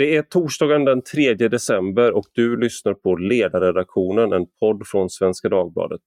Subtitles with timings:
[0.00, 5.48] Det är torsdagen den 3 december och du lyssnar på Ledarredaktionen, en podd från Svenska
[5.48, 6.00] Dagbladet.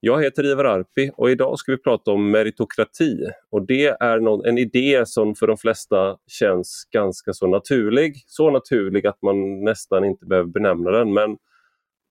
[0.00, 3.18] Jag heter Ivar Arpi och idag ska vi prata om meritokrati.
[3.50, 8.14] Och Det är någon, en idé som för de flesta känns ganska så naturlig.
[8.26, 11.12] Så naturlig att man nästan inte behöver benämna den.
[11.12, 11.36] Men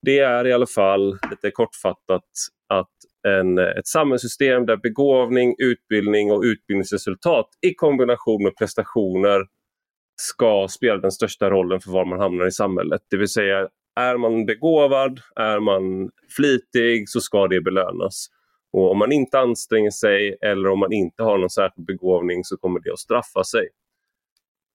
[0.02, 2.24] det är i alla fall, lite kortfattat,
[2.68, 2.90] att
[3.28, 9.46] en, ett samhällssystem där begåvning, utbildning och utbildningsresultat i kombination med prestationer
[10.20, 13.00] ska spela den största rollen för var man hamnar i samhället.
[13.10, 13.68] Det vill säga,
[14.00, 18.26] är man begåvad, är man flitig så ska det belönas.
[18.72, 22.56] Och om man inte anstränger sig eller om man inte har någon särskild begåvning så
[22.56, 23.68] kommer det att straffa sig.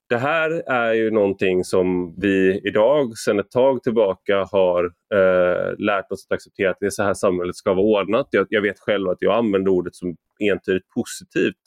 [0.09, 6.11] Det här är ju någonting som vi idag sedan ett tag tillbaka har eh, lärt
[6.11, 8.27] oss att acceptera att det är så här samhället ska vara ordnat.
[8.31, 10.15] Jag, jag vet själv att jag använder ordet som
[10.51, 11.63] entydigt positivt.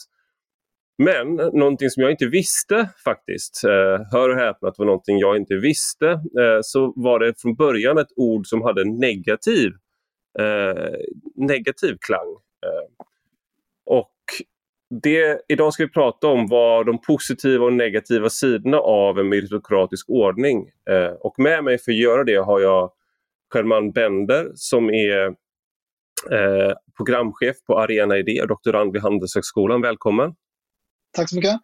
[1.03, 5.19] Men någonting som jag inte visste faktiskt, eh, hör och häpna att det var någonting
[5.19, 9.73] jag inte visste, eh, så var det från början ett ord som hade negativ,
[10.39, 10.95] eh,
[11.35, 12.37] negativ klang.
[12.67, 13.05] Eh,
[14.91, 20.09] det, idag ska vi prata om vad de positiva och negativa sidorna av en meritokratisk
[20.09, 20.71] ordning.
[20.91, 22.93] Eh, och med mig för att göra det har jag
[23.55, 25.27] German Bender som är
[26.31, 29.81] eh, programchef på Arena Idé och doktorand vid Handelshögskolan.
[29.81, 30.35] Välkommen!
[31.17, 31.61] Tack så mycket!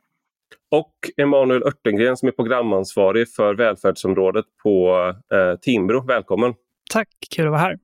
[0.70, 4.96] Och Emanuel Örtengren som är programansvarig för välfärdsområdet på
[5.34, 6.06] eh, Timbro.
[6.06, 6.54] Välkommen!
[6.90, 7.78] Tack, kul att vara här.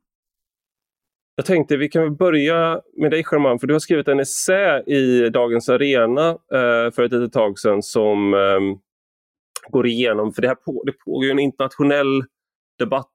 [1.40, 5.30] Jag tänkte vi kan börja med dig Germán, för du har skrivit en essä i
[5.30, 8.60] Dagens Arena eh, för ett litet tag sedan som eh,
[9.70, 12.24] går igenom, för det, här på, det pågår en internationell
[12.78, 13.06] debatt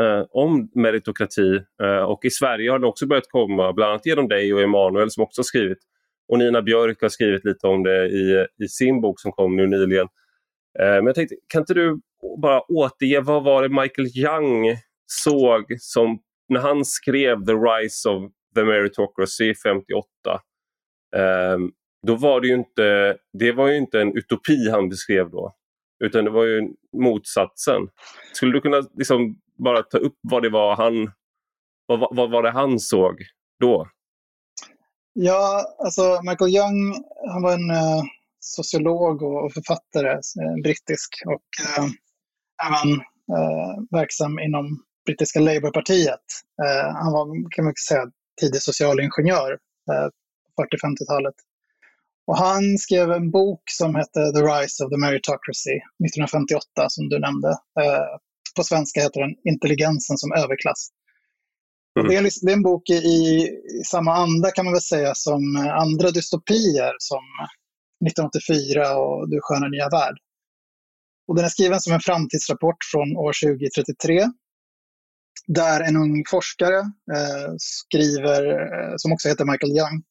[0.00, 4.28] eh, om meritokrati eh, och i Sverige har det också börjat komma, bland annat genom
[4.28, 5.78] dig och Emanuel som också har skrivit.
[6.28, 9.66] Och Nina Björk har skrivit lite om det i, i sin bok som kom nu
[9.66, 10.08] nyligen.
[10.78, 12.00] Eh, men jag tänkte, kan inte du
[12.42, 18.32] bara återge, vad var det Michael Young såg som när han skrev The Rise of
[18.54, 20.06] the Meritocracy 58
[21.16, 21.58] eh,
[22.06, 25.54] då var det ju inte, det var ju inte en utopi han beskrev då.
[26.04, 26.62] Utan det var ju
[26.96, 27.82] motsatsen.
[28.32, 31.10] Skulle du kunna liksom bara ta upp vad det var han,
[31.86, 33.22] vad, vad var det han såg
[33.60, 33.88] då?
[35.12, 36.94] Ja, alltså Michael Young,
[37.32, 38.02] han var en uh,
[38.40, 41.90] sociolog och, och författare, uh, brittisk och uh,
[42.66, 42.92] även
[43.36, 46.26] eh, verksam inom brittiska Labourpartiet.
[46.64, 48.04] Eh, han var, kan man säga,
[48.40, 49.50] tidig socialingenjör
[49.90, 50.08] eh,
[50.56, 51.34] på 40-50-talet.
[52.26, 57.18] Och han skrev en bok som hette The Rise of the Meritocracy 1958, som du
[57.18, 57.48] nämnde.
[57.80, 58.08] Eh,
[58.56, 60.88] på svenska heter den Intelligensen som överklass.
[61.98, 62.08] Mm.
[62.08, 63.48] Det, är, det, är, en bok i, i,
[63.86, 65.42] samma anda kan man väl säga som
[65.84, 67.24] andra dystopier som
[68.06, 70.16] 1984 och Du sköna nya värld.
[71.28, 74.26] Och den är skriven som en framtidsrapport från år 2033
[75.48, 76.78] där en ung forskare
[77.14, 80.02] eh, skriver, eh, som också heter Michael Young,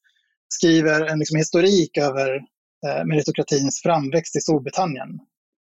[0.53, 2.35] skriver en liksom, historik över
[2.87, 5.09] eh, meritokratins framväxt i Storbritannien.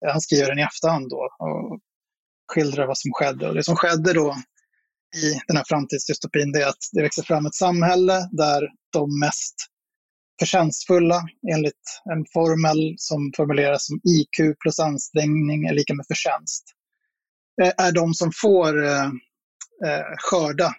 [0.05, 1.79] Eh, han skriver den i efterhand då och
[2.53, 3.49] skildrar vad som skedde.
[3.49, 4.35] Och det som skedde då
[5.23, 9.55] i den här framtidsdystopin är att det växer fram ett samhälle där de mest
[10.39, 11.21] förtjänstfulla
[11.53, 16.63] enligt en formel som formuleras som IQ plus ansträngning är lika med förtjänst
[17.61, 18.73] eh, är de som får
[19.85, 20.73] eh, eh, skörda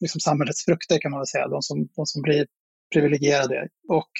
[0.00, 2.46] liksom samhällets frukter kan man väl säga, de som, de som blir
[2.94, 3.68] privilegierade.
[3.88, 4.10] Och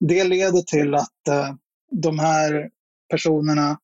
[0.00, 1.54] det leder till att eh,
[1.90, 2.70] de här
[3.10, 3.78] personerna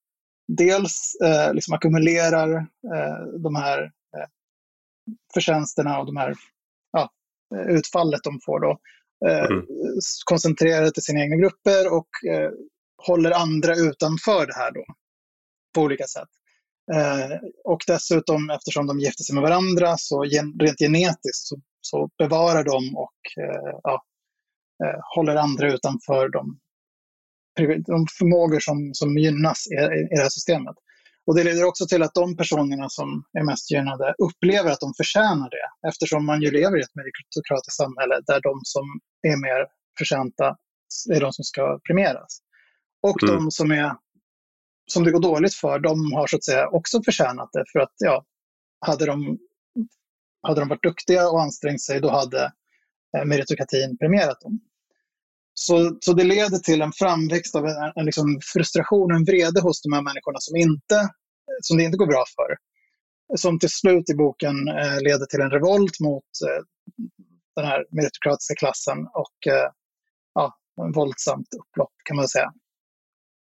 [0.48, 2.56] dels eh, liksom ackumulerar
[2.94, 4.28] eh, de här eh,
[5.34, 6.34] förtjänsterna och de här
[6.92, 7.10] ja,
[7.68, 8.78] utfallet de får då.
[9.26, 9.66] Eh, mm.
[10.24, 12.50] koncentrerar till sina egna grupper och eh,
[13.06, 14.84] håller andra utanför det här då
[15.74, 16.28] på olika sätt.
[16.94, 22.10] Eh, och dessutom eftersom de gifter sig med varandra så gen, rent genetiskt så, så,
[22.18, 24.04] bevarar de och eh, ja,
[24.84, 26.58] eh, håller andra utanför de,
[27.86, 29.74] de förmågor som, som gynnas i,
[30.12, 30.76] i det här systemet.
[31.26, 34.94] Och det leder också till att de personerna som är mest gynnade upplever att de
[34.96, 38.84] förtjänar det eftersom man ju lever i ett meritokratiskt samhälle där de som
[39.22, 39.66] är mer
[39.98, 40.56] förtjänta
[41.14, 42.40] är de som ska premieras.
[43.02, 43.34] Och mm.
[43.34, 43.92] de som är
[44.92, 47.64] som det går dåligt för, de har så att säga också förtjänat det.
[47.72, 48.24] För att ja,
[48.86, 49.38] hade de,
[50.42, 52.52] hade de varit duktiga och ansträngt sig, då hade
[53.16, 54.60] eh, meritokratin premierat dem.
[55.54, 59.82] Så, så det leder till en framväxt av en, en liksom frustration, en vrede hos
[59.82, 61.08] de här människorna som, inte,
[61.62, 62.56] som det inte går bra för.
[63.38, 66.64] som till slut i boken eh, leder till en revolt mot eh,
[67.56, 69.70] den här meritokratiska klassen och eh,
[70.34, 72.52] ja, en våldsamt upplopp kan man säga.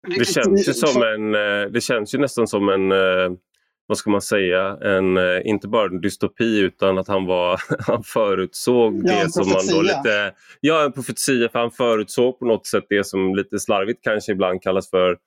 [0.07, 3.39] Det känns ju, som en, eh, det känns ju nästan som en, eh,
[3.87, 8.03] vad ska man säga, en, eh, inte bara en dystopi utan att han, var, han
[8.03, 10.35] förutsåg ja, det som man då lite...
[10.61, 14.63] Ja, en profetia för han förutsåg på något sätt det som lite slarvigt kanske ibland
[14.63, 15.19] kallas för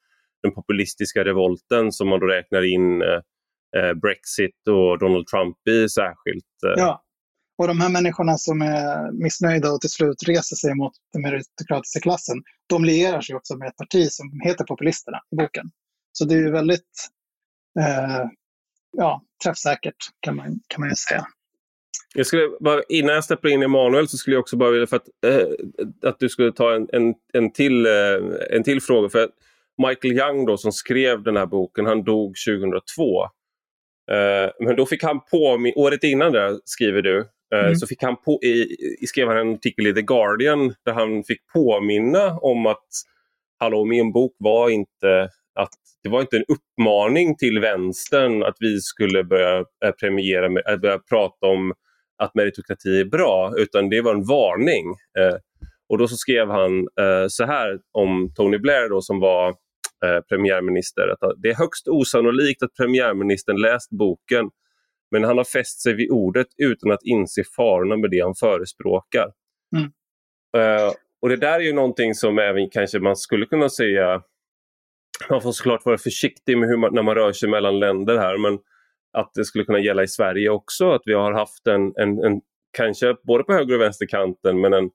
[0.44, 3.04] den populistiska revolten som man då räknar in
[4.02, 6.46] Brexit och Donald Trump i särskilt.
[6.62, 7.04] Ja,
[7.58, 12.00] och de här människorna som är missnöjda och till slut reser sig mot den meritokratiska
[12.00, 12.38] klassen,
[12.68, 15.66] de lierar sig också med ett parti som heter Populisterna i boken.
[16.12, 17.10] Så det är ju väldigt
[17.80, 18.26] eh,
[18.98, 21.28] ja, träffsäkert kan man, kan man ju säga.
[22.16, 24.96] Jag skulle bara, innan jag släpper in Emanuel så skulle jag också bara vilja för
[24.96, 27.92] att, eh, att du skulle ta en, en, en, till, eh,
[28.50, 29.10] en till fråga.
[29.10, 29.30] För
[29.88, 33.28] Michael Young då, som skrev den här boken, han dog 2002.
[34.12, 37.76] Eh, men då fick han på, året innan där skriver du, Eh, mm.
[37.76, 38.68] Så fick han på, i,
[39.08, 42.88] skrev han en artikel i The Guardian där han fick påminna om att
[43.60, 45.70] Hallå min bok var inte att
[46.04, 51.00] det var inte en uppmaning till vänstern att vi skulle börja eh, premiera, att börja
[51.00, 51.74] prata om
[52.18, 54.90] att meritokrati är bra, utan det var en varning.
[55.20, 55.36] Eh,
[55.90, 56.88] och då så skrev han
[57.30, 59.56] så här om Tony Blair då, som var
[60.30, 61.08] premiärminister.
[61.08, 64.50] Att det är högst osannolikt att premiärministern läst boken
[65.12, 69.32] men han har fäst sig vid ordet utan att inse farorna med det han förespråkar.
[69.76, 69.92] Mm.
[70.58, 74.22] Uh, och det där är ju någonting som även kanske man skulle kunna säga,
[75.30, 78.38] man får såklart vara försiktig med hur man, när man rör sig mellan länder här,
[78.38, 78.60] men
[79.14, 82.42] att det skulle kunna gälla i Sverige också, att vi har haft en, en, en
[82.78, 84.90] kanske både på höger och vänsterkanten, men en,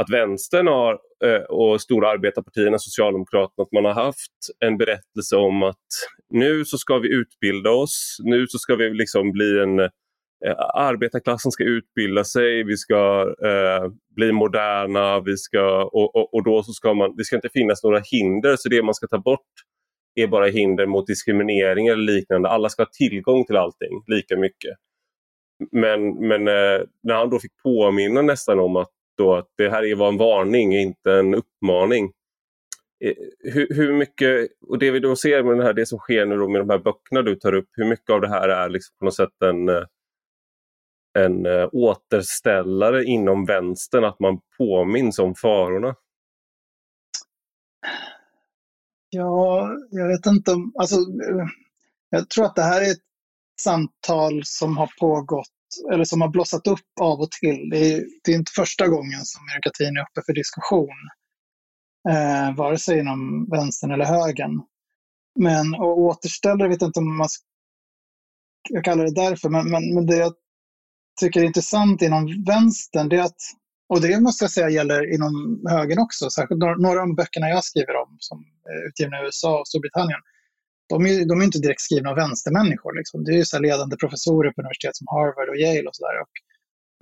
[0.00, 4.32] att vänstern har, eh, Eh, och stora arbetarpartierna, Socialdemokraterna, att man har haft
[4.64, 5.86] en berättelse om att
[6.30, 11.52] nu så ska vi utbilda oss, nu så ska vi liksom bli en eh, arbetarklassen
[11.52, 16.72] ska utbilda sig, vi ska eh, bli moderna, vi ska, och, och, och, då så
[16.72, 19.52] ska man, det ska inte finnas några hinder, så det man ska ta bort
[20.14, 22.48] är bara hinder mot diskriminering eller liknande.
[22.48, 24.76] Alla ska ha tillgång till allting lika mycket.
[25.72, 29.94] Men, men eh, när han då fick påminna nästan om att då att det här
[29.94, 32.12] var en varning, inte en uppmaning.
[33.04, 36.26] Eh, hur, hur, mycket, och det vi då ser med det, här, det som sker
[36.26, 38.96] nu med de här böckerna du tar upp, hur mycket av det här är liksom
[38.98, 39.84] på något sätt en, eh,
[41.18, 45.94] en eh, återställare inom vänstern, att man påminns om farorna?
[49.10, 50.72] Ja, jag vet inte om...
[50.78, 50.96] Alltså,
[52.10, 52.98] jag tror att det här är ett
[53.60, 55.55] samtal som har pågått
[55.92, 57.68] eller som har blossat upp av och till.
[57.70, 60.98] Det är, det är inte första gången som byråkratin är uppe för diskussion,
[62.08, 64.62] eh, vare sig inom vänstern eller högern.
[65.38, 67.46] Men och återställare vet jag inte om man ska
[68.68, 70.32] jag kallar det därför, men, men, men det jag
[71.20, 73.40] tycker är intressant inom vänstern, det är att,
[73.88, 77.96] och det måste jag säga gäller inom högern också, särskilt några av böckerna jag skriver
[77.96, 78.38] om, som
[78.70, 80.20] är utgivna i USA och Storbritannien,
[80.88, 82.98] de är, de är inte direkt skrivna av vänstermänniskor.
[82.98, 83.24] Liksom.
[83.24, 86.14] Det är så ledande professorer på universitet som Harvard och Yale och sådär.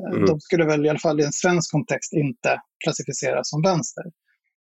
[0.02, 0.26] Eh, mm.
[0.26, 4.04] De skulle väl i alla fall i en svensk kontext inte klassificeras som vänster.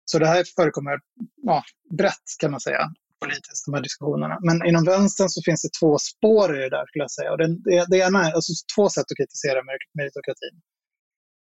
[0.05, 0.99] Så det här förekommer
[1.43, 1.63] ja,
[1.99, 2.91] brett kan man säga
[3.23, 4.39] politiskt, de här diskussionerna.
[4.43, 7.33] Men inom vänstern så finns det två spår i det där skulle jag säga.
[7.33, 9.61] Och det, det, det ena är alltså två sätt att kritisera
[9.99, 10.55] meritokratin.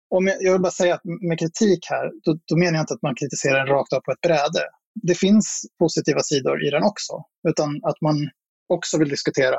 [0.10, 2.94] Om jag, jag vill bara säga att med kritik här, då, då menar jag inte
[2.94, 4.64] att man kritiserar den rakt av på ett bräde
[5.04, 7.14] det finns positiva sidor i den också,
[7.48, 8.30] utan att man
[8.74, 9.58] också vill diskutera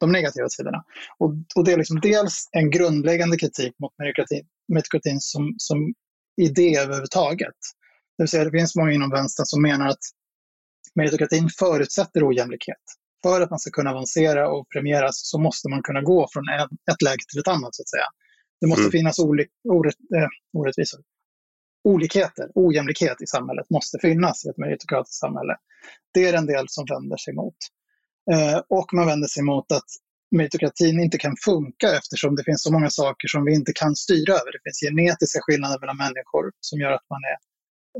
[0.00, 0.84] de negativa sidorna.
[1.18, 3.92] Och, och det är liksom dels en grundläggande kritik mot
[4.68, 5.94] meritokratin, som, som
[6.42, 7.58] idé överhuvudtaget.
[8.16, 10.04] Det vill säga det finns många inom vänstern som menar att
[10.94, 12.84] meritokratin förutsätter ojämlikhet.
[13.22, 16.44] För att man ska kunna avancera och premieras så måste man kunna gå från
[16.92, 18.06] ett läge till ett annat så att säga.
[18.60, 18.90] Det måste mm.
[18.90, 21.00] finnas orätt, eh, orättvisor
[21.84, 25.56] olikheter, ojämlikhet i samhället måste finnas i ett meritokratiskt samhälle.
[26.14, 27.56] Det är en del som vänder sig mot.
[28.32, 29.90] Eh, och man vänder sig mot att
[30.36, 34.32] meritokratin inte kan funka eftersom det finns så många saker som vi inte kan styra
[34.32, 34.52] över.
[34.52, 37.38] Det finns genetiska skillnader mellan människor som gör att man är,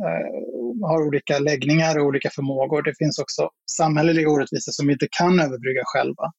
[0.04, 2.82] eh, har olika läggningar och olika förmågor.
[2.82, 6.32] Det finns också samhälleliga orättvisor som vi inte kan överbrygga själva.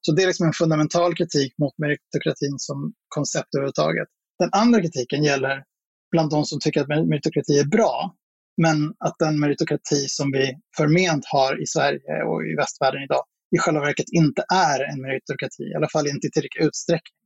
[0.00, 4.08] Så det är liksom en fundamental kritik mot meritokratin som koncept överhuvudtaget.
[4.38, 5.64] Den andra kritiken gäller
[6.10, 8.14] bland de som tycker att meritokrati är bra.
[8.62, 13.24] Men att den meritokrati som vi förment har i Sverige och i västvärlden idag
[13.56, 17.20] i själva verket inte är en meritokrati, i alla fall inte i tillräcklig utsträckning.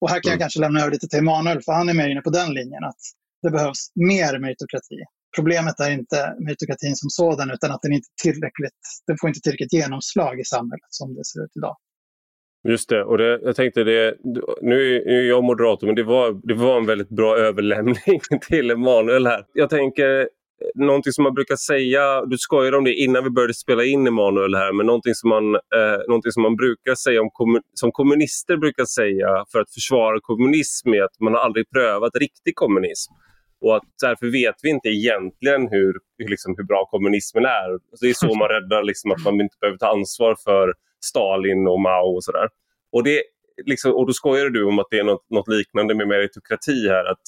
[0.00, 0.44] Och här kan jag mm.
[0.44, 3.02] kanske lämna över lite till Emanuel, för han är mer inne på den linjen, att
[3.42, 4.98] det behövs mer meritokrati.
[5.36, 9.72] Problemet är inte meritokratin som sådan, utan att den inte tillräckligt, den får inte tillräckligt
[9.72, 11.76] genomslag i samhället som det ser ut idag.
[12.68, 14.14] Just det, och det, jag tänkte det,
[14.60, 19.26] nu är jag moderator men det var, det var en väldigt bra överlämning till Emanuel
[19.26, 19.44] här.
[19.52, 20.28] Jag tänker
[20.74, 24.54] någonting som man brukar säga, du skojade om det innan vi började spela in Emanuel
[24.54, 27.30] här, men någonting som man, eh, någonting som man brukar säga om
[27.74, 32.54] som kommunister brukar säga för att försvara kommunism är att man har aldrig prövat riktig
[32.54, 33.12] kommunism.
[33.60, 35.98] Och att därför vet vi inte egentligen hur,
[36.28, 37.78] liksom, hur bra kommunismen är.
[37.92, 41.66] Så det är så man räddar liksom, att man inte behöver ta ansvar för Stalin
[41.66, 42.48] och Mao och sådär.
[42.92, 43.22] Och, det,
[43.64, 47.04] liksom, och då skojar du om att det är något, något liknande med meritokrati här.
[47.04, 47.22] Att,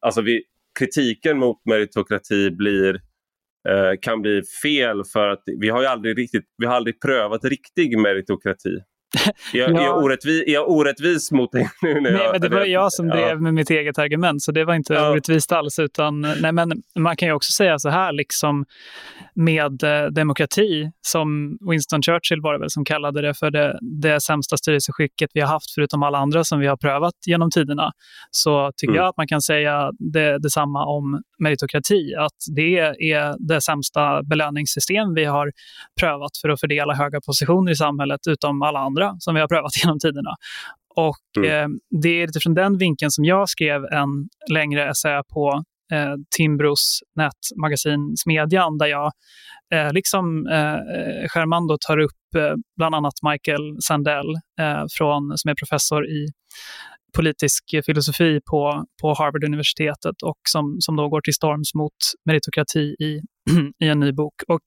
[0.00, 0.42] alltså vi,
[0.78, 2.94] kritiken mot meritokrati blir,
[3.68, 7.98] eh, kan bli fel för att vi har aldrig riktigt, vi har aldrig prövat riktig
[7.98, 8.78] meritokrati.
[9.52, 9.82] Är, ja.
[9.82, 12.00] jag orättvis, är jag orättvis mot dig nu?
[12.00, 14.94] Nej, men det var jag som drev med mitt eget argument, så det var inte
[14.94, 15.10] ja.
[15.10, 15.78] orättvist alls.
[15.78, 18.64] Utan, nej, men man kan ju också säga så här, liksom,
[19.34, 24.20] med eh, demokrati, som Winston Churchill var det väl som kallade det för det, det
[24.20, 27.92] sämsta styrelseskicket vi har haft, förutom alla andra som vi har prövat genom tiderna,
[28.30, 29.02] så tycker mm.
[29.02, 32.78] jag att man kan säga det, detsamma om meritokrati, att det
[33.12, 35.52] är det sämsta belöningssystem vi har
[36.00, 39.72] prövat för att fördela höga positioner i samhället, utom alla andra som vi har prövat
[39.82, 40.34] genom tiderna.
[40.96, 41.50] Och mm.
[41.50, 41.68] eh,
[42.02, 48.16] Det är utifrån den vinkeln som jag skrev en längre essä på eh, Timbros nätmagasin
[48.16, 49.12] Smedjan där jag,
[49.74, 50.78] eh, liksom eh,
[51.34, 56.26] Germando, tar upp eh, bland annat Michael Sandell eh, från, som är professor i
[57.16, 63.20] politisk filosofi på, på Harvard-universitetet och som, som då går till storms mot meritokrati i,
[63.84, 64.34] i en ny bok.
[64.48, 64.62] Och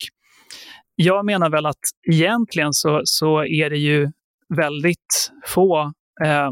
[0.96, 4.12] jag menar väl att egentligen så, så är det ju
[4.58, 5.94] väldigt få
[6.26, 6.50] eh,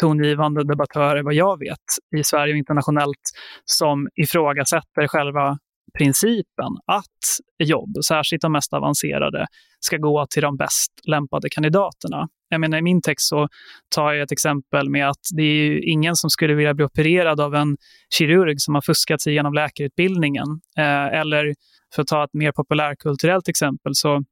[0.00, 3.22] tongivande debattörer, vad jag vet, i Sverige och internationellt
[3.64, 5.58] som ifrågasätter själva
[5.98, 9.46] principen att jobb, särskilt de mest avancerade,
[9.80, 12.28] ska gå till de bäst lämpade kandidaterna.
[12.48, 13.48] Jag menar, I min text så
[13.94, 17.54] tar jag ett exempel med att det är ingen som skulle vilja bli opererad av
[17.54, 17.76] en
[18.14, 20.46] kirurg som har fuskat sig igenom läkarutbildningen.
[20.78, 21.54] Eh, eller
[21.94, 24.22] för att ta ett mer populärkulturellt exempel så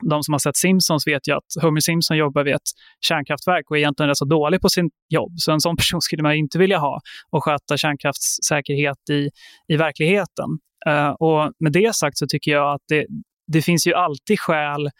[0.00, 2.70] de som har sett Simpsons vet ju att Homer Simpson jobbar vid ett
[3.00, 5.32] kärnkraftverk och är egentligen rätt så dålig på sin jobb.
[5.36, 9.30] Så en sån person skulle man inte vilja ha och sköta kärnkraftssäkerhet i,
[9.68, 10.58] i verkligheten.
[10.86, 13.06] Eh, och med det sagt så tycker jag att det,
[13.52, 14.90] det finns ju alltid skäl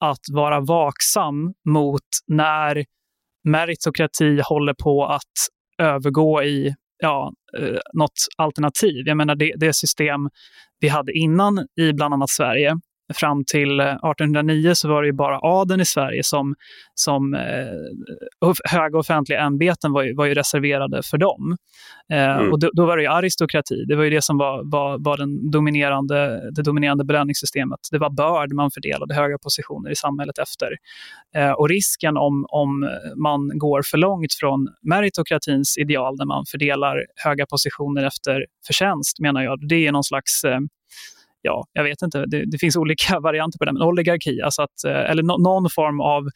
[0.00, 2.84] att vara vaksam mot när
[3.44, 5.32] meritokrati håller på att
[5.78, 9.02] övergå i ja, eh, något alternativ.
[9.06, 10.28] Jag menar det, det system
[10.80, 12.76] vi hade innan i bland annat Sverige
[13.12, 16.54] fram till 1809 eh, så var det ju bara adeln i Sverige som,
[16.94, 21.56] som eh, höga offentliga ämbeten var ju, var ju reserverade för dem.
[22.12, 22.52] Eh, mm.
[22.52, 25.50] och då, då, var det aristokrati, det var ju det som var, var, var den
[25.50, 27.80] dominerande, det dominerande belöningssystemet.
[27.90, 30.68] Det var börd man fördelade höga positioner i samhället efter.
[31.36, 37.06] Eh, och risken om, om man går för långt från meritokratins ideal när man fördelar
[37.16, 40.58] höga positioner efter förtjänst, menar jag, det är någon slags eh,
[41.42, 44.84] ja, jag vet inte, det, det, finns olika varianter på det, men oligarki, alltså att,
[44.86, 46.28] eh, eller no, någon form av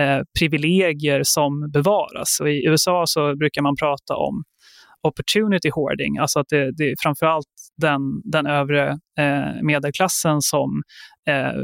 [0.00, 2.40] eh, privilegier som bevaras.
[2.40, 4.44] Och I USA så brukar man prata om
[5.02, 7.46] opportunity hoarding, alltså att det, det är framförallt
[7.76, 10.82] den, den övre eh, medelklassen som
[11.28, 11.62] eh,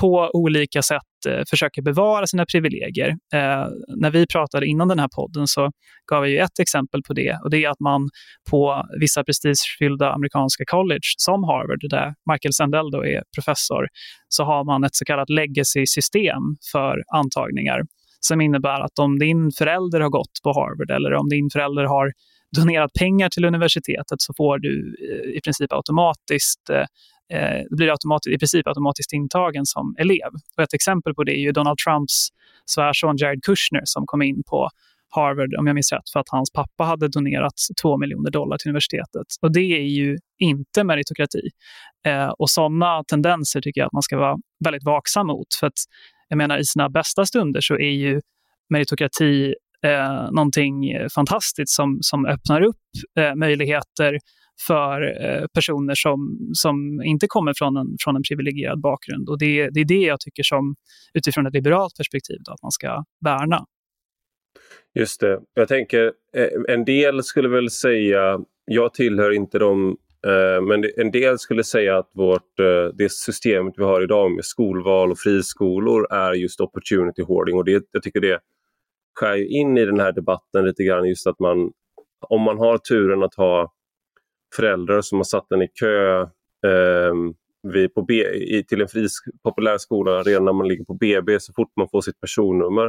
[0.00, 3.08] på olika sätt Eh, försöker bevara sina privilegier.
[3.08, 5.70] Eh, när vi pratade innan den här podden så
[6.10, 8.08] gav jag ett exempel på det och det är att man
[8.50, 13.88] på vissa prestigefyllda amerikanska college som Harvard, där Michael Sandel då är professor,
[14.28, 17.80] så har man ett så kallat legacy-system för antagningar
[18.20, 22.12] som innebär att om din förälder har gått på Harvard eller om din förälder har
[22.56, 26.84] donerat pengar till universitetet så får du eh, i princip automatiskt eh,
[27.30, 30.30] eh, blir automatiskt, i princip automatiskt intagen som elev.
[30.56, 32.28] Och ett exempel på det är ju Donald Trumps
[32.66, 34.68] svärson Jared Kushner som kom in på
[35.10, 38.68] Harvard, om jag minns rätt, för att hans pappa hade donerat 2 miljoner dollar till
[38.68, 39.26] universitetet.
[39.42, 41.48] Och det är ju inte meritokrati.
[42.06, 45.46] Eh, och sådana tendenser tycker jag att man ska vara väldigt vaksam mot.
[45.60, 45.78] För att
[46.28, 48.20] jag menar, i sina bästa stunder så är ju
[48.68, 50.82] meritokrati eh, någonting
[51.14, 52.76] fantastiskt som, som öppnar upp
[53.18, 54.18] eh, möjligheter
[54.66, 59.28] för eh, personer som, som inte kommer från en, från en privilegierad bakgrund.
[59.28, 60.74] Och det, det är det jag tycker som
[61.14, 63.64] utifrån ett liberalt perspektiv då, att man ska värna.
[64.94, 65.40] Just det.
[65.54, 69.96] Jag tänker, eh, en del skulle väl säga, jag tillhör inte de
[70.26, 74.44] eh, men en del skulle säga att vårt, eh, det systemet vi har idag med
[74.44, 77.56] skolval och friskolor är just opportunity hoarding.
[77.56, 78.40] Och det, jag tycker det
[79.14, 81.72] skär ju in i den här debatten lite grann just att man,
[82.28, 83.72] om man har turen att ha
[84.56, 86.20] föräldrar som har satt en i kö
[86.66, 87.14] eh,
[87.62, 89.06] vid, på B, i, till en fri
[89.42, 92.86] populär skola redan när man ligger på BB så fort man får sitt personnummer.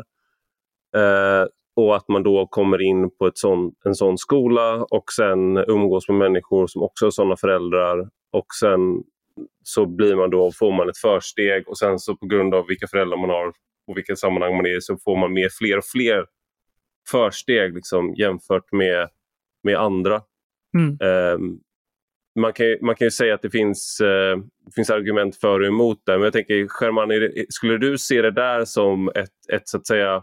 [0.95, 5.57] Eh, och att man då kommer in på ett sån, en sån skola och sen
[5.57, 9.03] umgås med människor som också har sådana föräldrar och sen
[9.63, 12.87] så blir man då, får man ett försteg och sen så på grund av vilka
[12.87, 13.53] föräldrar man har
[13.91, 16.25] och vilka sammanhang man är i så får man med fler och fler
[17.11, 19.09] försteg liksom, jämfört med,
[19.63, 20.21] med andra.
[20.77, 20.97] Mm.
[21.33, 21.59] Um,
[22.39, 25.67] man, kan, man kan ju säga att det finns, uh, det finns argument för och
[25.67, 27.09] emot det, men jag tänker Sherman,
[27.49, 30.15] skulle du se det där som ett, ett så att säga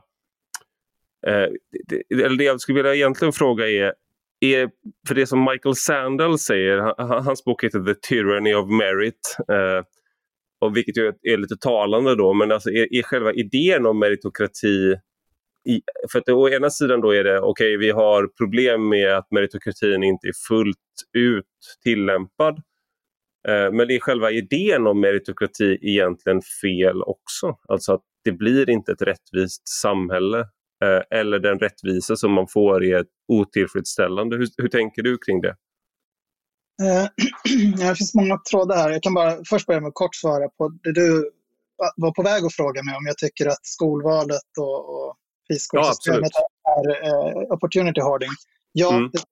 [1.28, 1.48] uh,
[1.88, 3.94] det, eller det jag skulle vilja egentligen fråga är,
[4.40, 4.70] är,
[5.08, 9.84] för det som Michael Sandel säger, han, hans bok heter The Tyranny of Merit, uh,
[10.60, 14.94] och vilket ju är lite talande då, men alltså är, är själva idén om meritokrati
[15.68, 15.80] i,
[16.12, 19.30] för att å ena sidan då är det okej, okay, vi har problem med att
[19.30, 20.76] meritokratin inte är fullt
[21.12, 21.44] ut
[21.84, 22.62] tillämpad.
[23.48, 27.56] Eh, men det är själva idén om meritokrati egentligen fel också.
[27.68, 30.38] Alltså att det blir inte ett rättvist samhälle
[30.84, 34.36] eh, eller den rättvisa som man får är otillfredsställande.
[34.36, 35.56] Hur, hur tänker du kring det?
[36.82, 37.06] Eh,
[37.76, 38.90] det finns många trådar här.
[38.90, 41.30] Jag kan bara först börja med att kort svara på det du
[41.96, 45.16] var på väg att fråga mig om jag tycker att skolvalet och, och
[45.46, 48.30] friskolsystemet ja, är eh, opportunity hoarding.
[48.72, 49.10] Ja, mm.
[49.12, 49.22] det,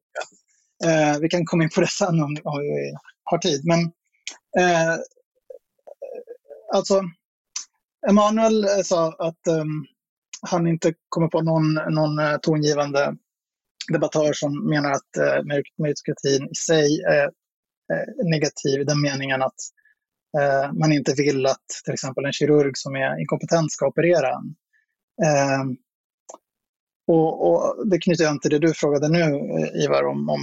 [0.91, 3.65] eh, vi kan komma in på det sen om, om vi har tid.
[3.65, 3.81] Men
[4.59, 4.99] eh,
[6.75, 7.03] alltså,
[8.09, 9.87] Emanuel eh, sa att um,
[10.43, 13.17] han inte kommer på någon, någon uh, tongivande
[13.93, 17.31] debattör som menar att uh, meritokratin i sig är
[18.31, 19.61] negativ i den meningen att
[20.39, 24.55] uh, man inte vill att till exempel en kirurg som är inkompetent ska operera en.
[27.09, 30.41] Och, och, det knyter an till det du frågade nu, eh, Ivar, om, om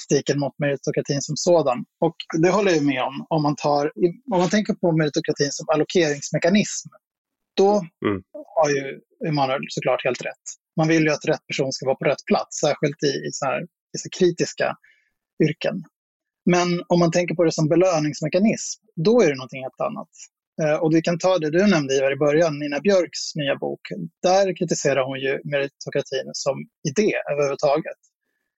[0.00, 1.84] kritiken mot meritokratin som sådan.
[2.00, 3.26] Och det håller jag med om.
[3.28, 3.92] Om man, tar,
[4.32, 6.88] om man tänker på meritokratin som allokeringsmekanism,
[7.56, 7.70] då
[8.06, 8.22] mm.
[8.56, 10.46] har ju Emanuel såklart helt rätt.
[10.78, 13.44] Man vill ju att rätt person ska vara på rätt plats, särskilt i, i, så
[13.46, 14.76] här, i så kritiska
[15.44, 15.76] yrken.
[16.50, 20.08] Men om man tänker på det som belöningsmekanism, då är det någonting helt annat.
[20.62, 23.80] Eh, och vi kan ta det du nämnde Ivar i början, Nina Björks nya bok.
[24.22, 26.56] Där kritiserar hon ju meritokratin som
[26.88, 28.00] idé överhuvudtaget.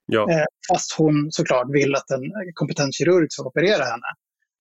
[0.06, 0.30] Ja.
[0.30, 2.22] Eh, fast hon såklart vill att en
[2.54, 4.10] kompetent kirurg ska operera henne.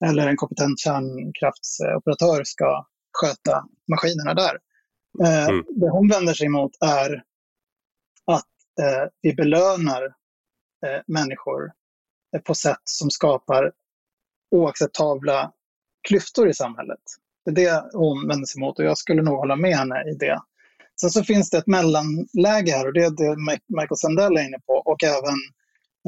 [0.06, 4.56] Eller en kompetent kärnkraftsoperatör ska sköta maskinerna där.
[5.24, 5.65] Eh, mm.
[5.69, 7.24] Det hon vänder sig emot är
[8.32, 8.46] att
[8.82, 10.04] eh, vi belönar
[10.86, 11.72] eh, människor
[12.36, 13.72] eh, på sätt som skapar
[14.52, 15.52] oacceptabla
[16.08, 17.00] klyftor i samhället.
[17.46, 20.13] Det är det hon vänder sig mot och jag skulle nog hålla med henne i
[20.13, 20.42] det.
[21.02, 24.60] Sen så finns det ett mellanläge här och det är det Michael Sandell är inne
[24.60, 25.38] på och även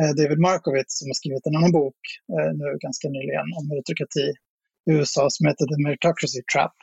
[0.01, 4.34] eh, David Markowitz som har skrivit en annan bok eh, nu ganska nyligen om meritokrati
[4.89, 6.75] i USA som heter The Meritocracy Trap.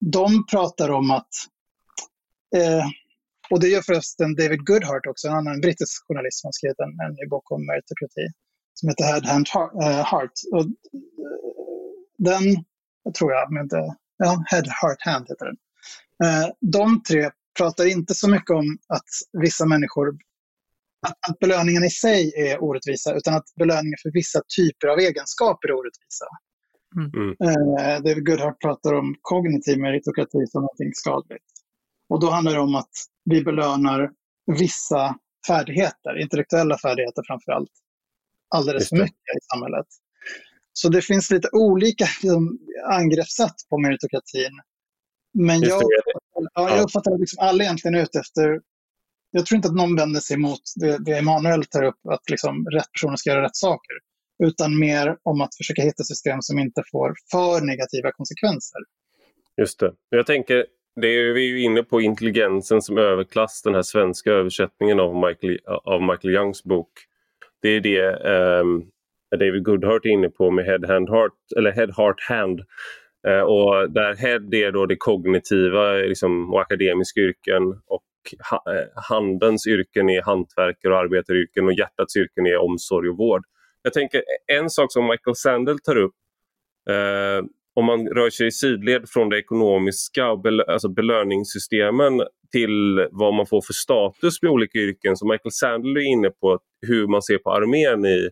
[0.00, 1.34] De pratar om att,
[2.56, 2.86] eh,
[3.54, 6.92] och det gör förresten David Goodhart också, en annan brittisk journalist som har skrivit en,
[7.06, 8.26] en ny bok om meritokrati
[8.74, 9.48] som heter Head Hand
[10.10, 10.32] Heart.
[10.52, 10.64] Och
[12.18, 12.44] den
[13.18, 13.68] tror jag, med
[14.16, 15.56] ja, Head, Heart, Hand heter den.
[16.24, 20.08] Eh, de tre pratar inte så mycket om att vissa människor,
[21.28, 25.72] att, belöningen i sig är orättvisa, utan att belöningen för vissa typer av egenskaper är
[25.72, 26.26] orättvisa.
[26.96, 27.10] Mm.
[27.20, 27.34] mm.
[27.78, 31.53] Eh, David Goodhart pratar om kognitiv meritokrati som någonting skadligt.
[32.08, 32.90] Och då handlar det om att
[33.24, 34.10] vi belönar
[34.58, 37.70] vissa färdigheter, intellektuella färdigheter framför allt,
[38.48, 39.86] alldeles för mycket i samhället.
[40.72, 42.58] Så det finns lite olika liksom,
[42.90, 44.60] angreppssätt på meritokratin.
[45.38, 45.82] Men jag,
[46.54, 48.60] ja, jag uppfattar att liksom alla egentligen är ute efter...
[49.30, 52.66] Jag tror inte att någon vänder sig mot det, det Emanuel tar upp, att liksom
[52.66, 53.96] rätt personer ska göra rätt saker.
[54.44, 58.80] Utan mer om att försöka hitta system som inte får för negativa konsekvenser.
[59.56, 59.92] Just det.
[60.08, 60.66] Jag tänker,
[61.00, 65.16] det är vi är ju inne på intelligensen som överklass, den här svenska översättningen av
[65.16, 66.90] Michael, av Michael Youngs bok.
[67.62, 68.12] Det är det
[68.60, 68.90] um,
[69.30, 72.60] David Goodhart är inne på med Head, hand, heart, eller head Heart, Hand.
[73.28, 78.04] Uh, och där Head är då det kognitiva liksom, och akademiska yrken och
[78.50, 83.42] ha, eh, handens yrken är hantverkare och arbetaryrken och hjärtats yrken är omsorg och vård.
[83.82, 86.14] Jag tänker en sak som Michael Sandel tar upp
[86.90, 93.06] eh, om man rör sig i sidled från det ekonomiska och bel alltså belöningssystemen till
[93.10, 95.16] vad man får för status med olika yrken.
[95.16, 98.30] Så Michael Sandel är inne på hur man ser på armén i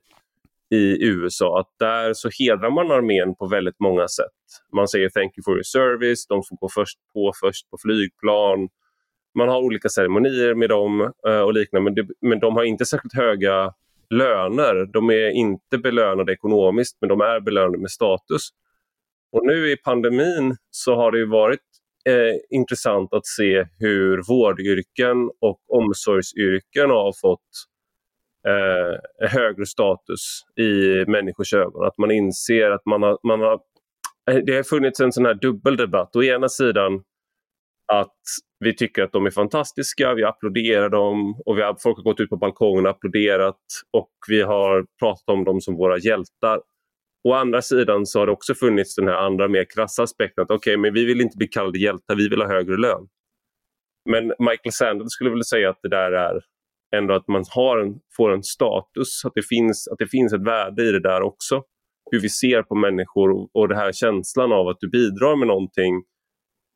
[0.73, 4.39] i USA att där så hedrar man armén på väldigt många sätt.
[4.73, 8.69] Man säger thank you for your service, de får gå först på först på flygplan.
[9.39, 12.85] Man har olika ceremonier med dem uh, och liknande men, det, men de har inte
[12.85, 13.73] särskilt höga
[14.11, 14.93] löner.
[14.93, 18.49] De är inte belönade ekonomiskt men de är belönade med status.
[19.33, 21.61] Och nu i pandemin så har det varit
[22.09, 27.51] eh, intressant att se hur vårdyrken och omsorgsyrken har fått
[28.49, 31.87] eh, högre status i människors ögon.
[31.87, 33.61] Att man inser att man har, man har...
[34.31, 36.17] Eh, det har funnits en sån här dubbeldebatt.
[36.17, 37.03] Å ena sidan
[37.93, 38.21] att
[38.61, 42.21] vi tycker att de är fantastiska, vi applåderar dem och vi har, folk har gått
[42.21, 43.61] ut på balkongen och applåderat
[43.93, 46.61] och vi har pratat om dem som våra hjältar.
[47.25, 50.51] Å andra sidan så har det också funnits den här andra mer krassa aspekten att
[50.51, 53.09] okej, okay, men vi vill inte bli kallade hjältar, vi vill ha högre lön.
[54.11, 56.41] Men Michael Sandel skulle väl säga att det där är
[56.97, 60.47] ändå att man har en, får en status, att det, finns, att det finns ett
[60.47, 61.63] värde i det där också.
[62.11, 65.49] Hur vi ser på människor och, och den här känslan av att du bidrar med
[65.49, 66.03] någonting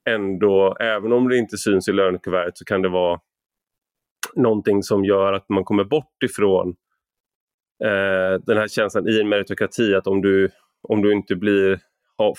[0.09, 3.21] ändå, även om det inte syns i lönekuvertet så kan det vara
[4.37, 6.75] någonting som gör att man kommer bort ifrån
[7.85, 10.51] eh, den här känslan i en meritokrati att om du,
[10.89, 11.81] om du inte blir,